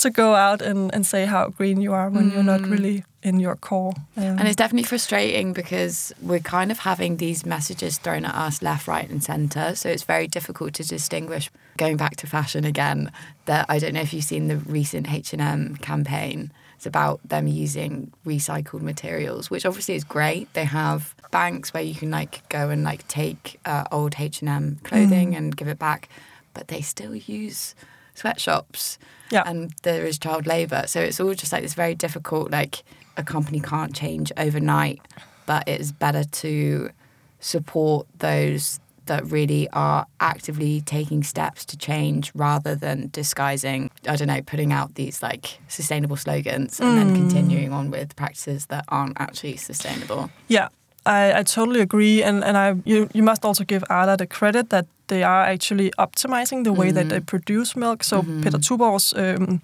to 0.00 0.10
go 0.10 0.34
out 0.34 0.60
and, 0.62 0.92
and 0.94 1.06
say 1.06 1.24
how 1.26 1.48
green 1.50 1.80
you 1.80 1.92
are 1.94 2.10
when 2.10 2.30
you're 2.32 2.42
not 2.42 2.60
really 2.66 3.04
in 3.22 3.38
your 3.40 3.54
core. 3.56 3.92
Um, 4.16 4.38
And 4.38 4.48
it's 4.48 4.56
definitely 4.56 4.88
frustrating 4.88 5.52
because 5.52 6.12
we're 6.20 6.40
kind 6.42 6.72
of 6.72 6.78
having 6.80 7.18
these 7.18 7.46
messages 7.46 7.98
thrown 7.98 8.24
at 8.24 8.34
us 8.34 8.60
left, 8.62 8.88
right, 8.88 9.08
and 9.08 9.22
centre. 9.22 9.76
So 9.76 9.88
it's 9.88 10.02
very 10.02 10.26
difficult 10.26 10.74
to 10.74 10.82
distinguish. 10.82 11.48
Going 11.76 11.96
back 11.96 12.16
to 12.16 12.26
fashion 12.26 12.64
again, 12.64 13.10
that 13.44 13.66
I 13.68 13.78
don't 13.78 13.92
know 13.94 14.02
if 14.02 14.12
you've 14.12 14.24
seen 14.24 14.48
the 14.48 14.56
recent 14.56 15.06
H 15.12 15.32
and 15.32 15.40
M 15.42 15.76
campaign. 15.76 16.50
It's 16.82 16.86
about 16.88 17.20
them 17.28 17.46
using 17.46 18.10
recycled 18.26 18.80
materials, 18.82 19.48
which 19.52 19.64
obviously 19.64 19.94
is 19.94 20.02
great. 20.02 20.52
They 20.54 20.64
have 20.64 21.14
banks 21.30 21.72
where 21.72 21.80
you 21.84 21.94
can 21.94 22.10
like 22.10 22.42
go 22.48 22.70
and 22.70 22.82
like 22.82 23.06
take 23.06 23.60
uh, 23.64 23.84
old 23.92 24.16
H 24.18 24.40
and 24.40 24.48
M 24.48 24.80
clothing 24.82 25.36
and 25.36 25.56
give 25.56 25.68
it 25.68 25.78
back, 25.78 26.08
but 26.54 26.66
they 26.66 26.80
still 26.80 27.14
use 27.14 27.76
sweatshops 28.16 28.98
Yeah. 29.30 29.44
and 29.46 29.72
there 29.84 30.04
is 30.04 30.18
child 30.18 30.44
labor. 30.48 30.82
So 30.88 31.00
it's 31.00 31.20
all 31.20 31.32
just 31.34 31.52
like 31.52 31.62
this 31.62 31.74
very 31.74 31.94
difficult, 31.94 32.50
like 32.50 32.82
a 33.16 33.22
company 33.22 33.60
can't 33.60 33.94
change 33.94 34.32
overnight, 34.36 35.00
but 35.46 35.68
it's 35.68 35.92
better 35.92 36.24
to 36.24 36.90
support 37.38 38.08
those 38.18 38.80
that 39.06 39.24
really 39.26 39.68
are 39.70 40.06
actively 40.20 40.80
taking 40.82 41.22
steps 41.22 41.64
to 41.66 41.76
change 41.76 42.32
rather 42.34 42.74
than 42.74 43.08
disguising, 43.12 43.90
I 44.06 44.16
don't 44.16 44.28
know, 44.28 44.42
putting 44.42 44.72
out 44.72 44.94
these 44.94 45.22
like 45.22 45.58
sustainable 45.68 46.16
slogans 46.16 46.80
and 46.80 46.98
then 46.98 47.10
mm. 47.10 47.16
continuing 47.16 47.72
on 47.72 47.90
with 47.90 48.14
practices 48.16 48.66
that 48.66 48.84
aren't 48.88 49.20
actually 49.20 49.56
sustainable. 49.56 50.30
Yeah, 50.48 50.68
I, 51.04 51.40
I 51.40 51.42
totally 51.42 51.80
agree, 51.80 52.22
and 52.22 52.44
and 52.44 52.56
I 52.56 52.76
you 52.84 53.08
you 53.12 53.22
must 53.22 53.44
also 53.44 53.64
give 53.64 53.84
Arla 53.90 54.16
the 54.16 54.26
credit 54.26 54.70
that 54.70 54.86
they 55.12 55.22
er 55.22 55.28
are 55.28 55.52
actually 55.52 55.90
optimizing 55.98 56.64
the 56.64 56.72
way 56.72 56.92
that 56.92 57.06
mm. 57.06 57.10
they 57.10 57.20
produce 57.20 57.78
milk. 57.78 58.04
So 58.04 58.16
mm-hmm. 58.16 58.42
Peder 58.42 58.58
Tuborgh's 58.58 59.14
um, 59.14 59.60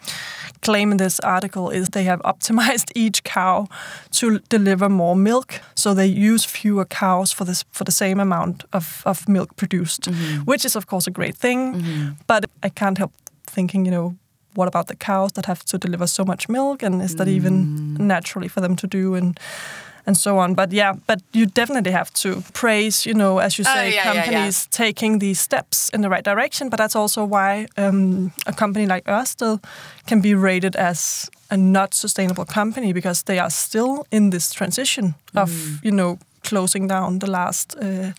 claim 0.60 0.90
in 0.92 0.98
this 0.98 1.20
article 1.20 1.70
is 1.70 1.88
they 1.88 2.04
have 2.04 2.22
optimized 2.22 2.90
each 3.04 3.22
cow 3.22 3.66
to 4.10 4.38
deliver 4.48 4.88
more 4.88 5.16
milk, 5.16 5.60
so 5.74 5.94
they 5.94 6.32
use 6.32 6.46
fewer 6.46 6.86
cows 6.86 7.34
for 7.34 7.46
this 7.46 7.64
for 7.72 7.84
the 7.84 7.92
same 7.92 8.20
amount 8.20 8.64
of, 8.72 9.02
of 9.04 9.28
milk 9.28 9.48
produced, 9.56 10.02
mm-hmm. 10.02 10.44
which 10.44 10.64
is 10.64 10.76
of 10.76 10.84
course 10.86 11.10
a 11.10 11.12
great 11.12 11.36
thing. 11.38 11.74
Mm-hmm. 11.74 12.08
But 12.26 12.44
I 12.66 12.70
can't 12.70 12.98
help 12.98 13.12
thinking, 13.54 13.86
you 13.86 13.92
know. 13.92 14.14
What 14.54 14.68
about 14.68 14.86
the 14.86 14.96
cows 14.96 15.32
that 15.32 15.46
have 15.46 15.62
to 15.64 15.78
deliver 15.78 16.06
so 16.06 16.24
much 16.24 16.48
milk, 16.48 16.82
and 16.82 17.02
is 17.02 17.14
that 17.14 17.28
even 17.28 17.54
mm. 17.54 17.98
naturally 17.98 18.48
for 18.48 18.60
them 18.60 18.76
to 18.76 18.86
do? 18.88 19.14
And 19.14 19.38
and 20.08 20.16
so 20.16 20.38
on. 20.38 20.54
But 20.54 20.72
yeah, 20.72 20.94
but 21.06 21.18
you 21.32 21.46
definitely 21.46 21.92
have 21.92 22.10
to 22.22 22.42
praise, 22.52 23.08
you 23.10 23.14
know, 23.14 23.38
as 23.40 23.56
you 23.58 23.64
Oh, 23.68 23.74
say, 23.74 23.90
yeah, 23.90 24.04
yeah, 24.04 24.14
yeah. 24.14 24.24
companies 24.24 24.66
taking 24.70 25.20
these 25.20 25.40
steps 25.40 25.90
in 25.94 26.00
the 26.02 26.08
right 26.08 26.24
direction. 26.24 26.68
But 26.70 26.78
that's 26.80 26.96
also 26.96 27.24
why 27.28 27.66
um, 27.76 28.30
a 28.46 28.52
company 28.52 28.86
like 28.86 29.04
Ørsted 29.10 29.58
can 30.06 30.20
be 30.20 30.34
rated 30.34 30.76
as 30.76 31.30
a 31.50 31.56
not 31.56 31.94
sustainable 31.94 32.44
company 32.44 32.92
because 32.92 33.22
they 33.24 33.38
are 33.40 33.50
still 33.50 34.06
in 34.10 34.30
this 34.30 34.52
transition 34.54 35.14
of, 35.34 35.50
Mm. 35.50 35.84
you 35.84 35.90
know, 35.92 36.18
closing 36.48 36.88
down 36.88 37.18
the 37.18 37.30
last 37.30 37.76
uh, 37.76 38.12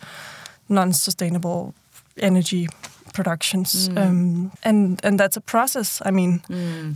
non-sustainable 0.68 1.74
energy 2.22 2.68
productions 3.20 3.90
Mm. 3.90 3.98
um, 4.04 4.52
and 4.70 5.00
and 5.06 5.20
that's 5.20 5.38
a 5.38 5.42
process 5.54 6.02
i 6.08 6.12
mean 6.12 6.34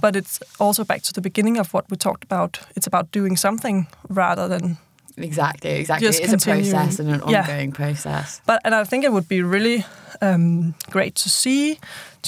but 0.01 0.15
it's 0.15 0.39
also 0.59 0.83
back 0.83 1.01
to 1.03 1.11
the 1.13 1.21
beginning 1.21 1.59
of 1.59 1.73
what 1.73 1.83
we 1.89 1.97
talked 1.97 2.23
about 2.31 2.59
it's 2.75 2.87
about 2.87 3.05
doing 3.11 3.37
something 3.37 3.87
rather 4.09 4.47
than 4.49 4.77
Exactly, 5.17 5.69
exactly. 5.79 6.07
It's 6.07 6.33
a 6.33 6.37
process 6.51 6.99
and 6.99 7.09
an 7.09 7.21
Yeah. 7.29 7.41
ongoing 7.45 7.71
process. 7.73 8.41
but 8.45 8.57
and 8.65 8.73
i 8.75 8.83
think 8.89 9.03
it 9.05 9.11
would 9.11 9.27
be 9.27 9.41
really 9.55 9.83
um, 10.21 10.73
great 10.91 11.13
to 11.23 11.29
see 11.29 11.77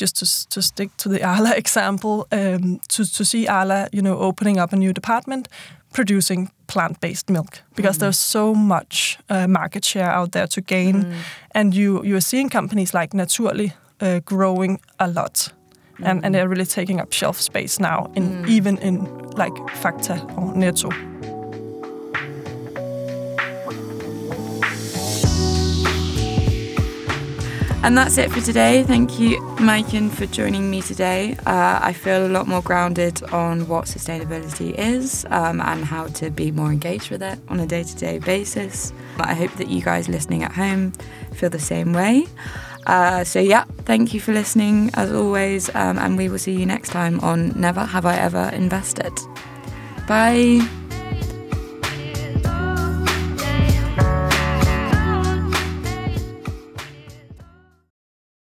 just 0.02 0.16
to, 0.20 0.26
to 0.50 0.62
stick 0.62 0.90
to 0.98 1.10
the 1.10 1.20
arla 1.32 1.52
example 1.58 2.16
um, 2.32 2.80
to, 2.94 3.04
to 3.18 3.24
see 3.26 3.48
arla 3.48 3.88
you 3.92 4.02
know 4.02 4.18
opening 4.28 4.60
up 4.62 4.74
a 4.74 4.76
new 4.76 4.94
department 4.94 5.48
producing 5.94 6.50
plant-based 6.68 7.30
milk 7.30 7.62
because 7.76 7.98
there's 8.00 8.20
so 8.20 8.54
much 8.54 9.18
uh, 9.30 9.48
market 9.48 9.86
share 9.86 10.12
out 10.20 10.32
there 10.32 10.48
to 10.48 10.62
gain 10.62 10.96
and 11.56 11.74
you 11.74 12.04
you 12.04 12.16
are 12.16 12.22
seeing 12.32 12.50
companies 12.52 12.94
like 12.94 13.18
Naturli' 13.18 13.72
uh, 14.02 14.20
growing 14.20 14.80
a 15.00 15.08
lot 15.08 15.52
and, 16.04 16.24
and 16.26 16.36
they're 16.36 16.48
really 16.50 16.66
taking 16.66 17.00
up 17.00 17.14
shelf 17.14 17.40
space 17.40 17.80
now 17.80 18.12
in 18.16 18.46
even 18.48 18.78
in 18.80 19.06
like 19.32 19.54
Fakta 19.82 20.20
or 20.38 20.56
Netto. 20.56 20.90
And 27.84 27.96
that's 27.96 28.18
it 28.18 28.32
for 28.32 28.42
today. 28.42 28.82
Thank 28.82 29.20
you, 29.20 29.40
Maiken, 29.58 30.10
for 30.10 30.26
joining 30.26 30.72
me 30.72 30.82
today. 30.82 31.36
Uh, 31.46 31.78
I 31.84 31.94
feel 31.94 32.26
a 32.26 32.30
lot 32.30 32.48
more 32.48 32.64
grounded 32.64 33.22
on 33.26 33.68
what 33.68 33.86
sustainability 33.86 34.74
is 34.76 35.24
um, 35.30 35.62
and 35.62 35.86
how 35.86 36.08
to 36.08 36.32
be 36.32 36.50
more 36.50 36.72
engaged 36.72 37.12
with 37.12 37.22
it 37.22 37.38
on 37.48 37.60
a 37.60 37.68
day 37.68 37.84
to 37.84 37.96
day 37.96 38.18
basis. 38.18 38.92
I 39.20 39.36
hope 39.36 39.54
that 39.58 39.68
you 39.68 39.84
guys 39.84 40.10
listening 40.10 40.42
at 40.42 40.54
home 40.54 40.94
feel 41.34 41.52
the 41.52 41.60
same 41.60 41.94
way. 41.94 42.26
Uh, 42.86 43.24
so, 43.24 43.40
yeah, 43.40 43.64
thank 43.86 44.14
you 44.14 44.20
for 44.20 44.32
listening 44.32 44.92
as 44.94 45.12
always, 45.12 45.74
um, 45.76 45.98
and 45.98 46.18
we 46.18 46.30
will 46.30 46.40
see 46.40 46.54
you 46.54 46.66
next 46.66 46.90
time 46.90 47.20
on 47.22 47.50
Never 47.60 47.84
Have 47.84 48.06
I 48.06 48.16
Ever 48.18 48.50
Invested. 48.54 49.14
Bye. 50.08 50.85